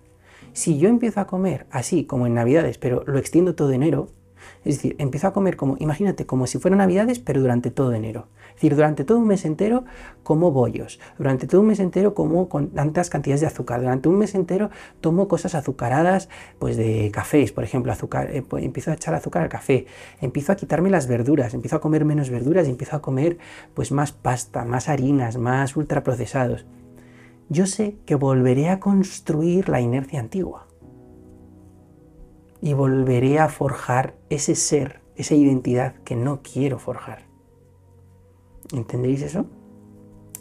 [0.52, 4.08] si yo empiezo a comer así como en Navidades, pero lo extiendo todo enero,
[4.64, 8.28] es decir, empiezo a comer como, imagínate, como si fueran Navidades, pero durante todo enero.
[8.48, 9.84] Es decir, durante todo un mes entero
[10.22, 14.18] como bollos, durante todo un mes entero como con tantas cantidades de azúcar, durante un
[14.18, 14.70] mes entero
[15.00, 16.28] tomo cosas azucaradas,
[16.58, 19.86] pues de cafés, por ejemplo, azúcar, eh, pues empiezo a echar azúcar al café,
[20.20, 23.38] empiezo a quitarme las verduras, empiezo a comer menos verduras y empiezo a comer
[23.74, 26.66] pues más pasta, más harinas, más ultraprocesados.
[27.48, 30.66] Yo sé que volveré a construir la inercia antigua
[32.62, 37.26] y volveré a forjar ese ser, esa identidad que no quiero forjar.
[38.72, 39.44] ¿Entendéis eso?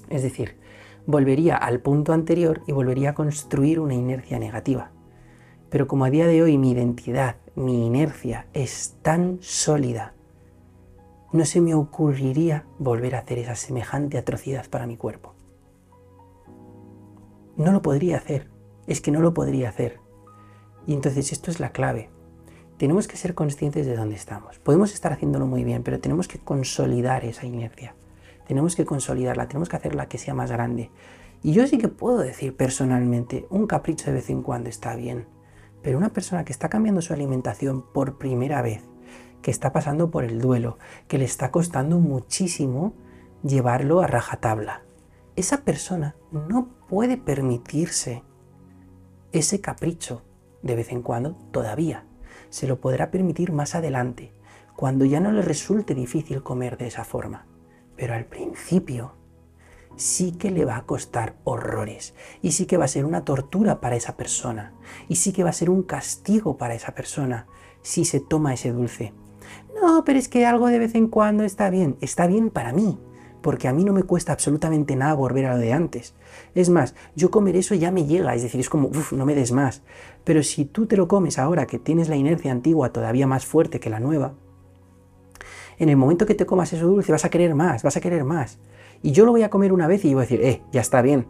[0.08, 0.58] Es decir,
[1.06, 4.92] volvería al punto anterior y volvería a construir una inercia negativa.
[5.70, 10.14] Pero como a día de hoy mi identidad, mi inercia es tan sólida,
[11.34, 15.34] no se me ocurriría volver a hacer esa semejante atrocidad para mi cuerpo.
[17.58, 18.50] No lo podría hacer,
[18.86, 20.00] es que no lo podría hacer.
[20.86, 22.11] Y entonces esto es la clave.
[22.82, 24.58] Tenemos que ser conscientes de dónde estamos.
[24.58, 27.94] Podemos estar haciéndolo muy bien, pero tenemos que consolidar esa inercia.
[28.48, 30.90] Tenemos que consolidarla, tenemos que hacerla que sea más grande.
[31.44, 35.28] Y yo sí que puedo decir personalmente, un capricho de vez en cuando está bien.
[35.84, 38.82] Pero una persona que está cambiando su alimentación por primera vez,
[39.44, 42.96] que está pasando por el duelo, que le está costando muchísimo
[43.44, 44.82] llevarlo a rajatabla,
[45.36, 48.24] esa persona no puede permitirse
[49.34, 50.24] ese capricho
[50.64, 52.08] de vez en cuando todavía.
[52.52, 54.32] Se lo podrá permitir más adelante,
[54.76, 57.48] cuando ya no le resulte difícil comer de esa forma.
[57.96, 59.14] Pero al principio
[59.96, 63.82] sí que le va a costar horrores y sí que va a ser una tortura
[63.82, 64.74] para esa persona
[65.08, 67.48] y sí que va a ser un castigo para esa persona
[67.82, 69.14] si se toma ese dulce.
[69.82, 73.00] No, pero es que algo de vez en cuando está bien, está bien para mí,
[73.42, 76.14] porque a mí no me cuesta absolutamente nada volver a lo de antes.
[76.54, 79.36] Es más, yo comer eso ya me llega, es decir, es como, uff, no me
[79.36, 79.82] des más.
[80.24, 83.80] Pero si tú te lo comes ahora que tienes la inercia antigua todavía más fuerte
[83.80, 84.34] que la nueva,
[85.80, 88.24] en el momento que te comas eso dulce vas a querer más, vas a querer
[88.24, 88.60] más.
[89.02, 91.02] Y yo lo voy a comer una vez y voy a decir, eh, ya está
[91.02, 91.26] bien.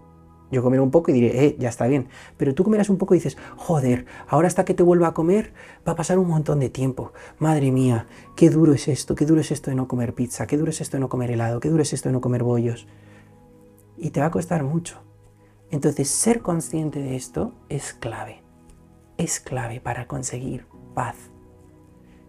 [0.52, 2.10] Yo comeré un poco y diré, eh, ya está bien.
[2.36, 5.54] Pero tú comerás un poco y dices, joder, ahora hasta que te vuelva a comer
[5.88, 7.14] va a pasar un montón de tiempo.
[7.39, 10.58] Madre mía, qué duro es esto, qué duro es esto de no comer pizza, qué
[10.58, 12.88] duro es esto de no comer helado, qué duro es esto de no comer bollos.
[13.98, 15.00] Y te va a costar mucho.
[15.70, 18.41] Entonces, ser consciente de esto es clave.
[19.22, 20.65] Es clave para conseguir
[20.95, 21.15] paz.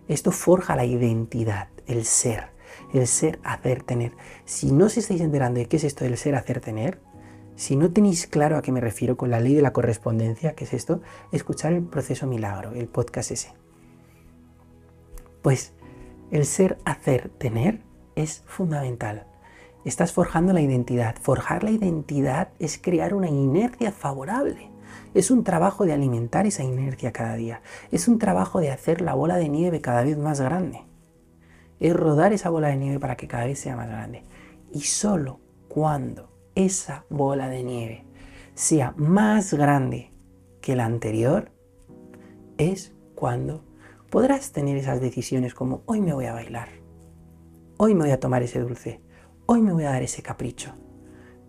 [0.09, 2.53] Esto forja la identidad, el ser
[2.93, 4.12] el ser, hacer, tener.
[4.45, 7.01] Si no os estáis enterando de qué es esto del ser, hacer, tener,
[7.55, 10.64] si no tenéis claro a qué me refiero con la ley de la correspondencia, qué
[10.64, 11.01] es esto,
[11.32, 13.53] escuchar el proceso milagro, el podcast ese.
[15.43, 15.72] Pues
[16.30, 17.82] el ser, hacer, tener
[18.14, 19.26] es fundamental.
[19.84, 21.16] Estás forjando la identidad.
[21.20, 24.72] Forjar la identidad es crear una inercia favorable.
[25.14, 27.62] Es un trabajo de alimentar esa inercia cada día.
[27.90, 30.82] Es un trabajo de hacer la bola de nieve cada vez más grande
[31.82, 34.22] es rodar esa bola de nieve para que cada vez sea más grande.
[34.70, 38.05] Y solo cuando esa bola de nieve
[38.55, 40.12] sea más grande
[40.61, 41.51] que la anterior,
[42.57, 43.64] es cuando
[44.11, 46.68] podrás tener esas decisiones como hoy me voy a bailar,
[47.78, 49.01] hoy me voy a tomar ese dulce,
[49.47, 50.74] hoy me voy a dar ese capricho.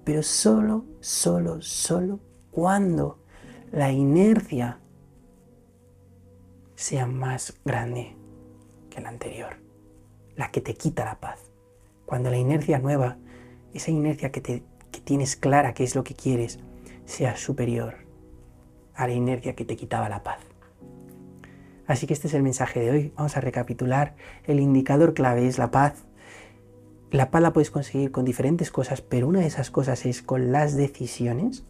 [0.04, 3.23] Pero solo, solo, solo cuando
[3.74, 4.80] la inercia
[6.76, 8.16] sea más grande
[8.92, 9.58] que la anterior
[10.36, 11.40] la que te quita la paz.
[12.06, 13.18] Cuando la inercia nueva,
[13.74, 14.64] esa inercia que, te,
[15.04, 16.60] tienes clara que es lo que quieres,
[17.06, 17.96] sea superior
[18.94, 20.40] a la inercia que te quitaba la paz.
[21.88, 23.14] Así que este es el mensaje de hoy.
[23.16, 24.16] Vamos a recapitular.
[24.46, 26.06] El indicador clave es la paz.
[27.10, 30.52] La paz la puedes conseguir con diferentes cosas, pero una de esas cosas es con
[30.52, 31.66] las decisiones.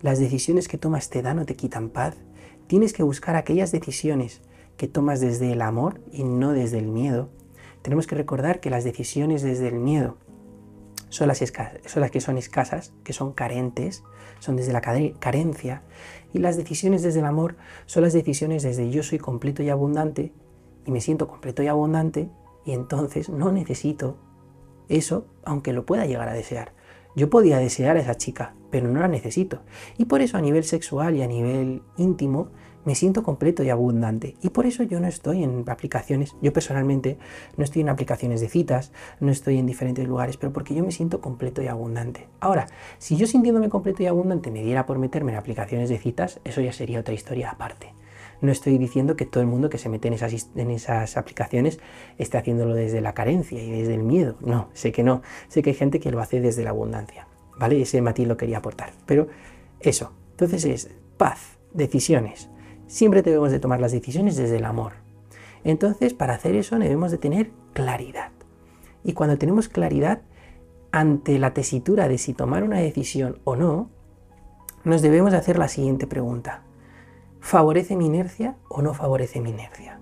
[0.00, 2.16] Las decisiones que tomas te dan o te quitan paz.
[2.66, 4.42] Tienes que buscar aquellas decisiones
[4.76, 7.30] que tomas desde el amor y no desde el miedo
[7.82, 10.16] tenemos que recordar que las decisiones desde el miedo
[11.08, 14.04] son las, que son escasas, que son carentes,
[14.40, 15.82] son desde la carencia,
[16.34, 20.32] y las decisiones desde el amor son las decisiones desde yo soy completo y abundante,
[20.84, 22.28] y me siento completo y abundante,
[22.66, 24.18] y entonces no necesito
[24.90, 26.74] eso, aunque lo pueda llegar a desear.
[27.16, 29.60] Yo podía desear a esa chica, pero no la necesito.
[29.96, 32.50] Y por eso a nivel sexual y a nivel íntimo
[32.84, 34.36] me siento completo y abundante.
[34.42, 37.18] Y por eso yo no estoy en aplicaciones, yo personalmente
[37.56, 40.90] no estoy en aplicaciones de citas, no estoy en diferentes lugares, pero porque yo me
[40.90, 42.28] siento completo y abundante.
[42.40, 42.66] Ahora,
[42.98, 46.60] si yo sintiéndome completo y abundante me diera por meterme en aplicaciones de citas, eso
[46.60, 47.92] ya sería otra historia aparte.
[48.40, 51.80] No estoy diciendo que todo el mundo que se mete en esas, en esas aplicaciones
[52.18, 54.36] esté haciéndolo desde la carencia y desde el miedo.
[54.40, 55.22] No, sé que no.
[55.48, 57.26] Sé que hay gente que lo hace desde la abundancia.
[57.58, 57.82] ¿Vale?
[57.82, 58.92] Ese matiz lo quería aportar.
[59.06, 59.28] Pero
[59.80, 60.12] eso.
[60.32, 62.48] Entonces es paz, decisiones
[62.88, 64.94] siempre debemos de tomar las decisiones desde el amor.
[65.62, 68.32] Entonces, para hacer eso debemos de tener claridad.
[69.04, 70.22] Y cuando tenemos claridad
[70.90, 73.90] ante la tesitura de si tomar una decisión o no,
[74.84, 76.64] nos debemos de hacer la siguiente pregunta.
[77.40, 80.00] ¿Favorece mi inercia o no favorece mi inercia?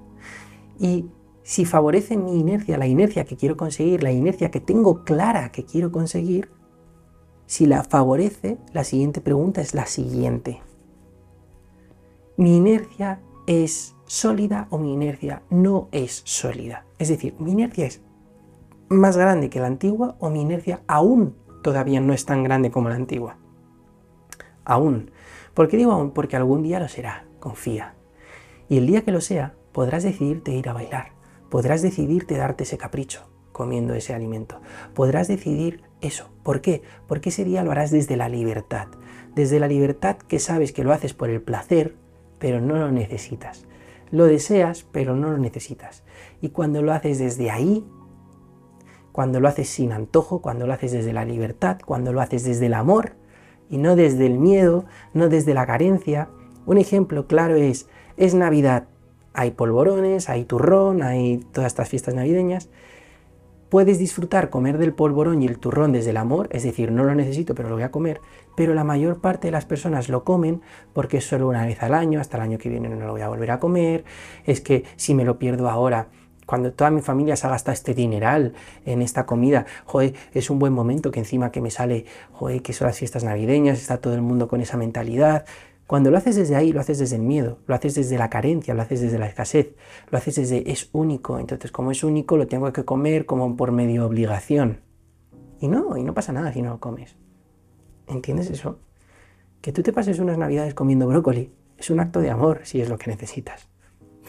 [0.78, 1.07] Y
[1.42, 5.64] si favorece mi inercia, la inercia que quiero conseguir, la inercia que tengo clara que
[5.64, 6.50] quiero conseguir,
[7.47, 10.61] si la favorece, la siguiente pregunta es la siguiente
[12.36, 16.84] mi inercia es sólida o mi inercia no es sólida.
[16.99, 18.03] Es decir, mi inercia es
[18.88, 22.90] más grande que la antigua o mi inercia aún todavía no es tan grande como
[22.90, 23.38] la antigua.
[24.64, 25.12] Aún.
[25.55, 26.11] ¿Por qué digo aún?
[26.11, 27.94] Porque algún día lo será, confía.
[28.68, 31.12] Y el día que lo sea, podrás decidirte ir a bailar,
[31.49, 34.61] podrás decidirte darte ese capricho comiendo ese alimento.
[34.92, 36.30] Podrás decidir eso.
[36.42, 36.82] ¿Por qué?
[37.07, 38.88] Porque ese día lo harás desde la libertad.
[39.34, 41.94] Desde la libertad que sabes que lo haces por el placer,
[42.38, 43.66] pero no lo necesitas.
[44.11, 46.04] Lo deseas, pero no lo necesitas.
[46.40, 47.84] Y cuando lo haces desde ahí,
[49.12, 52.66] cuando lo haces sin antojo, cuando lo haces desde la libertad, cuando lo haces desde
[52.66, 53.12] el amor
[53.68, 54.84] y no desde el miedo,
[55.14, 56.28] no desde la carencia,
[56.66, 58.88] un ejemplo claro es, es Navidad,
[59.32, 62.68] hay polvorones, hay turrón, hay todas estas fiestas navideñas,
[63.68, 67.14] Puedes disfrutar comer del polvorón y el turrón desde el amor, es decir, no lo
[67.14, 68.20] necesito pero lo voy a comer,
[68.56, 70.62] pero la mayor parte de las personas lo comen
[70.92, 73.22] porque es solo una vez al año, hasta el año que viene no lo voy
[73.22, 74.04] a volver a comer,
[74.44, 76.08] es que si me lo pierdo ahora
[76.46, 78.54] cuando toda mi familia se ha gastado este dineral
[78.86, 82.72] en esta comida, joder, es un buen momento que encima que me sale, joder, que
[82.72, 85.44] son las fiestas navideñas, está todo el mundo con esa mentalidad.
[85.87, 88.74] Cuando lo haces desde ahí, lo haces desde el miedo, lo haces desde la carencia,
[88.74, 89.74] lo haces desde la escasez,
[90.11, 93.70] lo haces desde es único, entonces como es único lo tengo que comer como por
[93.70, 94.80] medio obligación.
[95.61, 97.16] Y no, y no pasa nada si no lo comes.
[98.09, 98.80] ¿Entiendes eso?
[99.61, 102.89] Que tú te pases unas navidades comiendo brócoli es un acto de amor si es
[102.89, 103.68] lo que necesitas.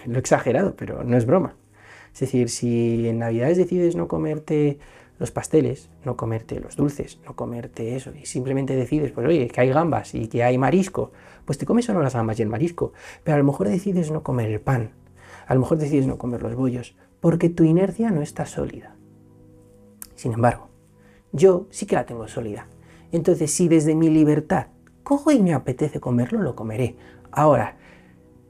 [0.06, 1.56] Lo he exagerado, pero no es broma.
[2.14, 4.80] Es decir, si en Navidades decides no comerte
[5.20, 9.62] los pasteles, no comerte los dulces, no comerte eso, y simplemente decides, pues oye, que
[9.62, 11.12] hay gambas y que hay marisco,
[11.46, 12.94] pues te comes solo las gambas y el marisco,
[13.24, 14.92] pero a lo mejor decides no comer el pan,
[15.48, 18.96] a lo mejor decides no comer los bollos, porque tu inercia no está sólida.
[20.16, 20.70] Sin embargo,
[21.32, 22.68] yo sí que la tengo sólida.
[23.12, 24.68] Entonces, si desde mi libertad
[25.04, 26.98] cojo y me apetece comerlo, lo comeré.
[27.32, 27.78] Ahora,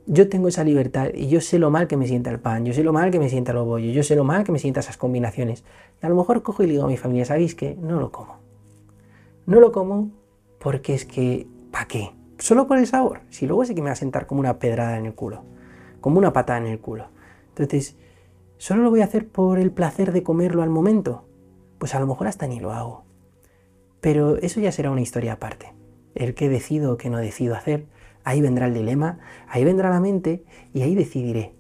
[0.08, 2.74] yo tengo esa libertad y yo sé lo mal que me sienta el pan, yo
[2.74, 4.80] sé lo mal que me sienta el bollo, yo sé lo mal que me sienta
[4.80, 5.66] esas combinaciones.
[6.02, 7.76] Y a lo mejor cojo y digo a mi familia, ¿sabéis qué?
[7.76, 8.38] No lo como.
[9.46, 10.10] No lo como
[10.60, 12.12] porque es que, ¿para qué?
[12.40, 13.20] Solo por el sabor.
[13.30, 15.44] Si luego sé que me va a sentar como una pedrada en el culo,
[16.00, 17.08] como una patada en el culo.
[17.50, 17.98] Entonces,
[18.58, 21.26] ¿solo lo voy a hacer por el placer de comerlo al momento?
[21.80, 23.04] Pues a lo mejor hasta ni lo hago.
[24.00, 25.74] Pero eso ya será una historia aparte.
[26.16, 27.88] El que decido o que no decido hacer
[28.28, 31.56] Ahí vendrá el dilema, ahí vendrá la mente y ahí decidiré.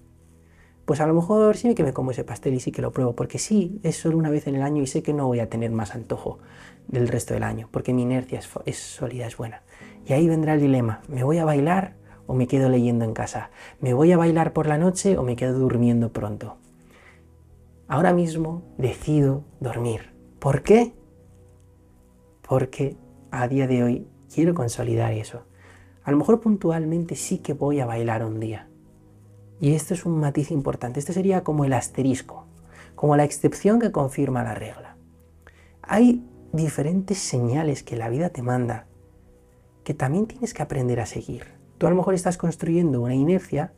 [0.83, 3.15] Pues a lo mejor sí que me como ese pastel y sí que lo pruebo,
[3.15, 5.49] porque sí, es solo una vez en el año y sé que no voy a
[5.49, 6.39] tener más antojo
[6.89, 9.63] del resto del año, porque mi inercia es, es sólida, es buena.
[10.05, 11.95] Y ahí vendrá el dilema, ¿me voy a bailar
[12.25, 13.49] o me quedo leyendo en casa?
[13.79, 16.57] ¿Me voy a bailar por la noche o me quedo durmiendo pronto?
[17.87, 20.11] Ahora mismo decido dormir.
[20.39, 20.91] ¿Por qué?
[22.41, 22.97] Porque
[23.31, 25.46] a día de hoy quiero consolidar eso.
[26.07, 28.69] A lo mejor puntualmente sí que voy a bailar un día.
[29.59, 31.01] Y esto es un matiz importante.
[31.01, 32.45] Este sería como el asterisco,
[32.95, 34.95] como la excepción que confirma la regla.
[35.81, 38.87] Hay diferentes señales que la vida te manda
[39.83, 41.43] que también tienes que aprender a seguir.
[41.77, 43.73] Tú a lo mejor estás construyendo una inercia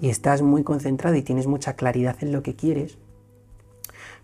[0.00, 2.96] y estás muy concentrado y tienes mucha claridad en lo que quieres,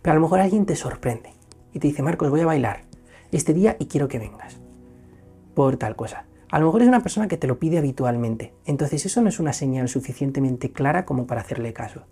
[0.01, 1.33] pero a lo mejor alguien te sorprende
[1.72, 2.85] y te dice, Marcos, voy a bailar
[3.33, 4.61] este día y quiero que vengas
[5.57, 6.27] por tal cosa.
[6.49, 9.40] A lo mejor es una persona que te lo pide habitualmente, entonces eso no es
[9.40, 12.03] una señal suficientemente clara como para hacerle caso.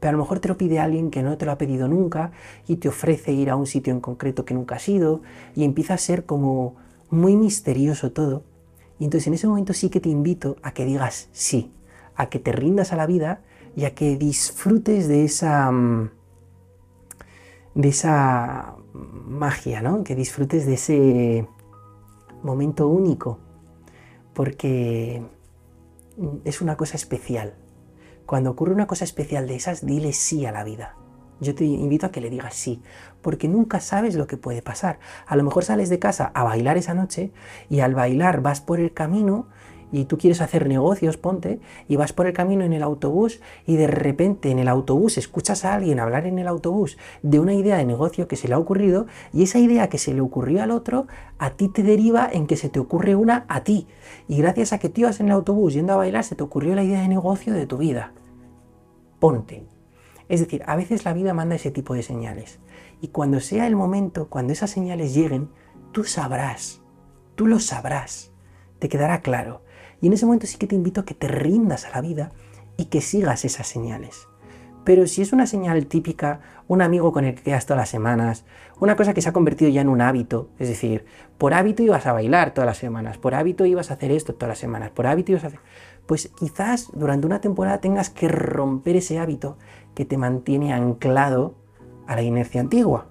[0.00, 2.32] Pero a lo mejor te lo pide alguien que no te lo ha pedido nunca
[2.66, 5.20] y te ofrece ir a un sitio en concreto que nunca has ido
[5.54, 6.76] y empieza a ser como
[7.10, 8.44] muy misterioso todo.
[8.98, 11.70] Y entonces en ese momento sí que te invito a que digas sí,
[12.16, 13.42] a que te rindas a la vida
[13.76, 16.10] y a que disfrutes de esa mm,
[17.74, 20.02] de esa magia, ¿no?
[20.02, 21.48] Que disfrutes de ese
[22.42, 23.38] momento único
[24.34, 25.22] porque
[26.44, 27.54] es una cosa especial.
[28.26, 30.96] Cuando ocurre una cosa especial de esas, dile sí a la vida.
[31.40, 32.82] Yo te invito a que le digas sí,
[33.20, 35.00] porque nunca sabes lo que puede pasar.
[35.26, 37.32] A lo mejor sales de casa a bailar esa noche
[37.68, 39.48] y al bailar vas por el camino
[39.92, 43.76] y tú quieres hacer negocios, ponte, y vas por el camino en el autobús y
[43.76, 47.76] de repente en el autobús escuchas a alguien hablar en el autobús de una idea
[47.76, 50.70] de negocio que se le ha ocurrido y esa idea que se le ocurrió al
[50.70, 51.06] otro
[51.38, 53.86] a ti te deriva en que se te ocurre una a ti.
[54.28, 56.74] Y gracias a que tú ibas en el autobús yendo a bailar se te ocurrió
[56.74, 58.12] la idea de negocio de tu vida.
[59.18, 59.66] Ponte.
[60.28, 62.58] Es decir, a veces la vida manda ese tipo de señales.
[63.00, 65.50] Y cuando sea el momento, cuando esas señales lleguen,
[65.92, 66.80] tú sabrás,
[67.34, 68.32] tú lo sabrás,
[68.78, 69.62] te quedará claro.
[70.02, 72.32] Y en ese momento sí que te invito a que te rindas a la vida
[72.76, 74.28] y que sigas esas señales.
[74.84, 78.44] Pero si es una señal típica, un amigo con el que quedas todas las semanas,
[78.80, 81.04] una cosa que se ha convertido ya en un hábito, es decir,
[81.38, 84.48] por hábito ibas a bailar todas las semanas, por hábito ibas a hacer esto todas
[84.48, 85.60] las semanas, por hábito ibas a hacer...
[86.06, 89.56] Pues quizás durante una temporada tengas que romper ese hábito
[89.94, 91.54] que te mantiene anclado
[92.08, 93.06] a la inercia antigua.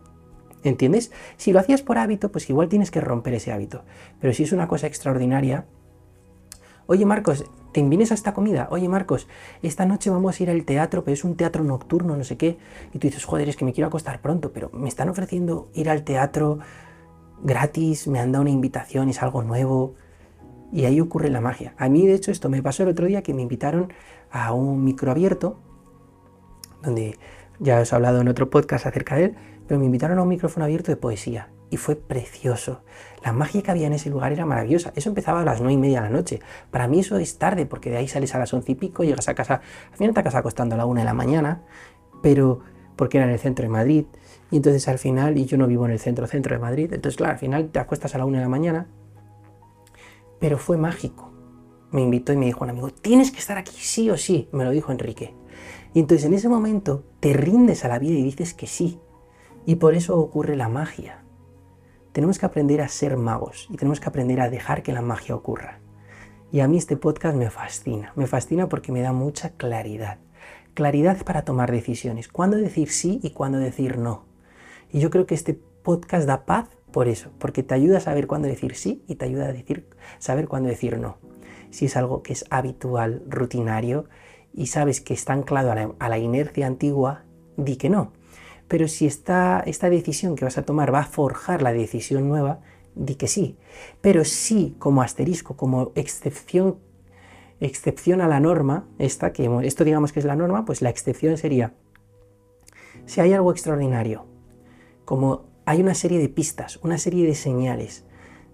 [0.64, 1.12] ¿Entiendes?
[1.38, 3.86] Si lo hacías por hábito, pues igual tienes que romper ese hábito.
[4.20, 5.66] Pero si es una cosa extraordinaria,
[6.88, 8.68] Oye Marcos, ¿te invines a esta comida?
[8.72, 9.28] Oye Marcos,
[9.62, 12.58] esta noche vamos a ir al teatro, pero es un teatro nocturno, no sé qué.
[12.94, 15.90] Y tú dices, joder, es que me quiero acostar pronto, pero me están ofreciendo ir
[15.90, 16.60] al teatro
[17.44, 19.96] gratis, me han dado una invitación, es algo nuevo.
[20.72, 21.74] Y ahí ocurre la magia.
[21.78, 23.92] A mí, de hecho, esto me pasó el otro día que me invitaron
[24.32, 25.60] a un micro abierto,
[26.82, 27.18] donde
[27.60, 29.36] ya os he hablado en otro podcast acerca de él,
[29.68, 32.84] pero me invitaron a un micrófono abierto de poesía y fue precioso.
[33.24, 34.92] La magia que había en ese lugar era maravillosa.
[34.96, 36.40] Eso empezaba a las nueve y media de la noche.
[36.72, 39.30] Para mí eso es tarde, porque de ahí sales a las once y pico, llegas
[39.30, 39.62] a casa,
[39.92, 41.64] al final te acabas acostando a la una de la mañana,
[42.22, 42.62] pero
[42.96, 44.06] porque era en el centro de Madrid,
[44.52, 47.18] y entonces al final, y yo no vivo en el centro, centro de Madrid, entonces
[47.18, 48.88] claro, al final te acuestas a la una de la mañana,
[50.40, 51.32] pero fue mágico.
[51.92, 54.64] Me invitó y me dijo un amigo, tienes que estar aquí sí o sí, me
[54.64, 55.34] lo dijo Enrique.
[55.94, 59.00] Y entonces en ese momento te rindes a la vida y dices que sí.
[59.66, 61.21] Y por eso ocurre la magia.
[62.12, 65.36] Tenemos que aprender a ser magos y tenemos que aprender a dejar que la magia
[65.36, 65.80] ocurra.
[66.52, 68.12] Y a mí este podcast me fascina.
[68.16, 70.20] Me fascina porque me da mucha claridad.
[70.74, 72.28] Claridad para tomar decisiones.
[72.28, 74.26] Cuándo decir sí y cuándo decir no.
[74.92, 78.28] Y yo creo que este podcast da paz por eso, porque te ayuda a saber
[78.28, 79.88] cuándo decir sí y te ayuda a decir,
[80.20, 81.18] saber cuándo decir no.
[81.70, 84.10] Si es algo que es habitual, rutinario,
[84.54, 87.24] y sabes que está anclado a la, inercia antigua,
[87.56, 88.12] di que no.
[88.72, 92.62] Pero si esta, esta decisión que vas a tomar va a forjar la decisión nueva,
[92.96, 93.58] di que sí.
[94.00, 96.78] Pero sí, como asterisco, como excepción,
[97.60, 101.36] excepción a la norma, esta, que esto digamos que es la norma, pues la excepción
[101.36, 101.74] sería,
[103.06, 104.26] si hay algo extraordinario,
[105.04, 108.06] como hay una serie de pistas, una serie de señales,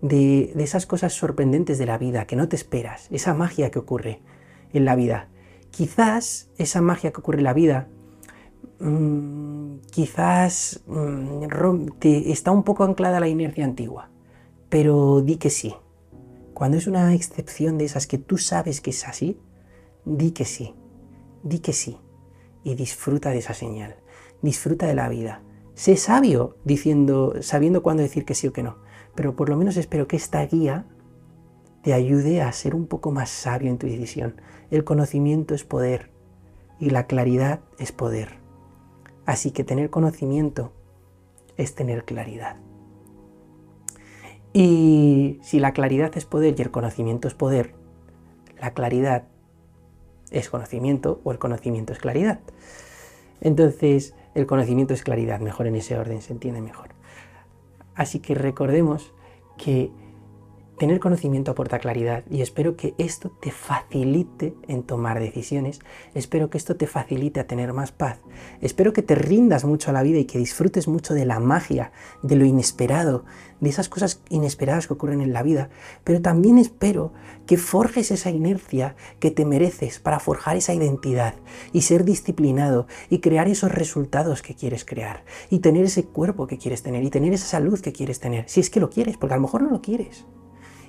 [0.01, 4.23] de, esas cosas sorprendentes de la vida que no te esperas, esa magia que ocurre
[4.73, 5.29] en la vida.
[5.69, 7.87] Quizás esa magia que ocurre en la vida,
[8.79, 11.43] mm, quizás mm,
[12.01, 14.09] está un poco anclada a la inercia antigua,
[14.69, 15.75] pero di que sí.
[16.53, 19.39] Cuando es una excepción de esas que tú sabes que es así,
[20.05, 20.73] di que sí,
[21.43, 21.97] di que sí
[22.63, 23.95] y disfruta de esa señal,
[24.41, 25.43] disfruta de la vida,
[25.77, 28.77] Sé sabio diciendo, sabiendo cuándo decir que sí o que no,
[29.13, 30.87] pero por lo menos espero que esta guía
[31.83, 34.41] te ayude a ser un poco más sabio en tu decisión.
[34.71, 36.09] El conocimiento es poder
[36.79, 38.36] y la claridad es poder.
[39.27, 40.71] Así que tener conocimiento
[41.57, 42.55] es tener claridad.
[44.53, 47.75] Y si la claridad es poder y el conocimiento es poder,
[48.57, 49.25] la claridad
[50.31, 52.39] es conocimiento o el conocimiento es claridad.
[53.41, 56.91] Entonces, el conocimiento es claridad, mejor en ese orden, se entiende mejor.
[57.95, 59.13] Así que recordemos
[59.57, 59.91] que
[60.77, 65.79] Tener conocimiento aporta claridad y espero que esto te facilite en tomar decisiones,
[66.13, 68.19] espero que esto te facilite a tener más paz,
[68.61, 71.91] espero que te rindas mucho a la vida y que disfrutes mucho de la magia,
[72.21, 73.25] de lo inesperado,
[73.59, 75.71] de esas cosas inesperadas que ocurren en la vida,
[76.03, 77.11] pero también espero
[77.47, 81.33] que forjes esa inercia que te mereces para forjar esa identidad
[81.73, 86.59] y ser disciplinado y crear esos resultados que quieres crear y tener ese cuerpo que
[86.59, 89.33] quieres tener y tener esa salud que quieres tener, si es que lo quieres, porque
[89.33, 90.27] a lo mejor no lo quieres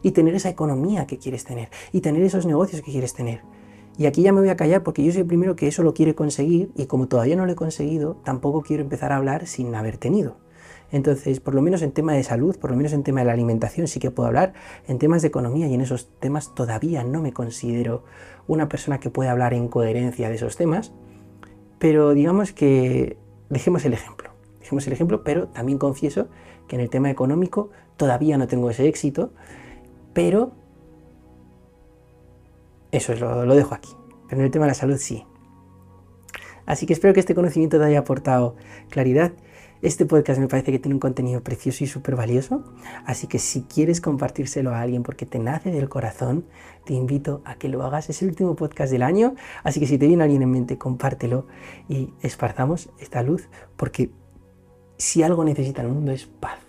[0.02, 3.42] y tener esa economía que quieres tener y tener esos negocios que quieres tener.
[3.98, 5.92] Y aquí ya me voy a callar porque yo soy el primero que eso lo
[5.92, 9.74] quiere conseguir y como todavía no lo he conseguido, tampoco quiero empezar a hablar sin
[9.74, 10.36] haber tenido.
[10.90, 13.32] Entonces, por lo menos en tema de salud, por lo menos en tema de la
[13.32, 14.54] alimentación sí que puedo hablar,
[14.86, 18.04] en temas de economía y en esos temas todavía no me considero
[18.46, 20.92] una persona que pueda hablar en coherencia de esos temas,
[21.78, 23.18] pero digamos que
[23.50, 24.30] dejemos el ejemplo,
[24.60, 26.28] dejemos el ejemplo, pero también confieso
[26.68, 29.32] que en el tema económico todavía no tengo ese éxito,
[30.18, 30.50] pero
[32.90, 33.90] eso es lo, dejo aquí.
[34.28, 35.24] Pero en el tema de la salud sí.
[36.66, 38.56] Así que espero que este conocimiento te haya aportado
[38.90, 39.30] claridad.
[39.80, 42.64] Este podcast me parece que tiene un contenido precioso y súper valioso,
[43.06, 46.46] así que si quieres compartírselo a alguien porque te nace del corazón,
[46.84, 48.10] te invito a que lo hagas.
[48.10, 51.46] Es el último podcast del año, así que si te viene alguien en mente, compártelo
[51.88, 54.10] y esparzamos esta luz, porque
[54.96, 56.67] si algo necesita el mundo es paz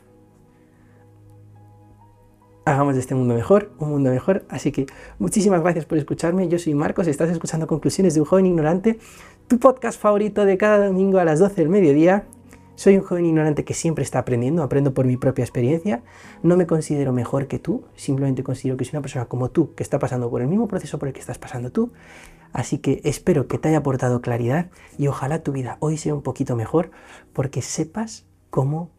[2.66, 4.46] hagamos de este mundo mejor, un mundo mejor.
[4.50, 4.86] Así que
[5.18, 6.48] muchísimas gracias por escucharme.
[6.48, 9.00] Yo soy Marcos, estás escuchando Conclusiones de un joven ignorante,
[9.48, 12.26] tu podcast favorito de cada domingo a las 12 del mediodía.
[12.76, 16.02] Soy un joven ignorante que siempre está aprendiendo, aprendo por mi propia experiencia.
[16.44, 19.84] No me considero mejor que tú, simplemente considero que soy una persona como tú, que
[19.84, 21.92] está pasando por el mismo proceso por el que estás pasando tú.
[22.54, 26.22] Así que espero que te haya aportado claridad y ojalá tu vida hoy sea un
[26.22, 26.92] poquito mejor
[27.34, 28.92] porque sepas cómo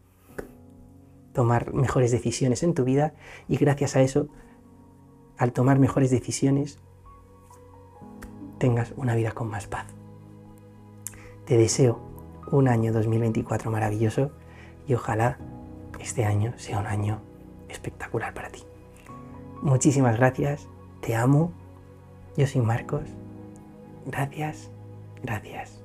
[1.33, 3.13] tomar mejores decisiones en tu vida
[3.47, 4.27] y gracias a eso,
[5.37, 6.79] al tomar mejores decisiones,
[8.57, 9.87] tengas una vida con más paz.
[11.45, 11.99] Te deseo
[12.51, 14.31] un año 2024 maravilloso
[14.87, 15.37] y ojalá
[15.99, 17.21] este año sea un año
[17.69, 18.63] espectacular para ti.
[19.61, 20.67] Muchísimas gracias,
[21.01, 21.51] te amo,
[22.37, 23.03] yo soy Marcos.
[24.05, 24.71] Gracias,
[25.23, 25.80] gracias.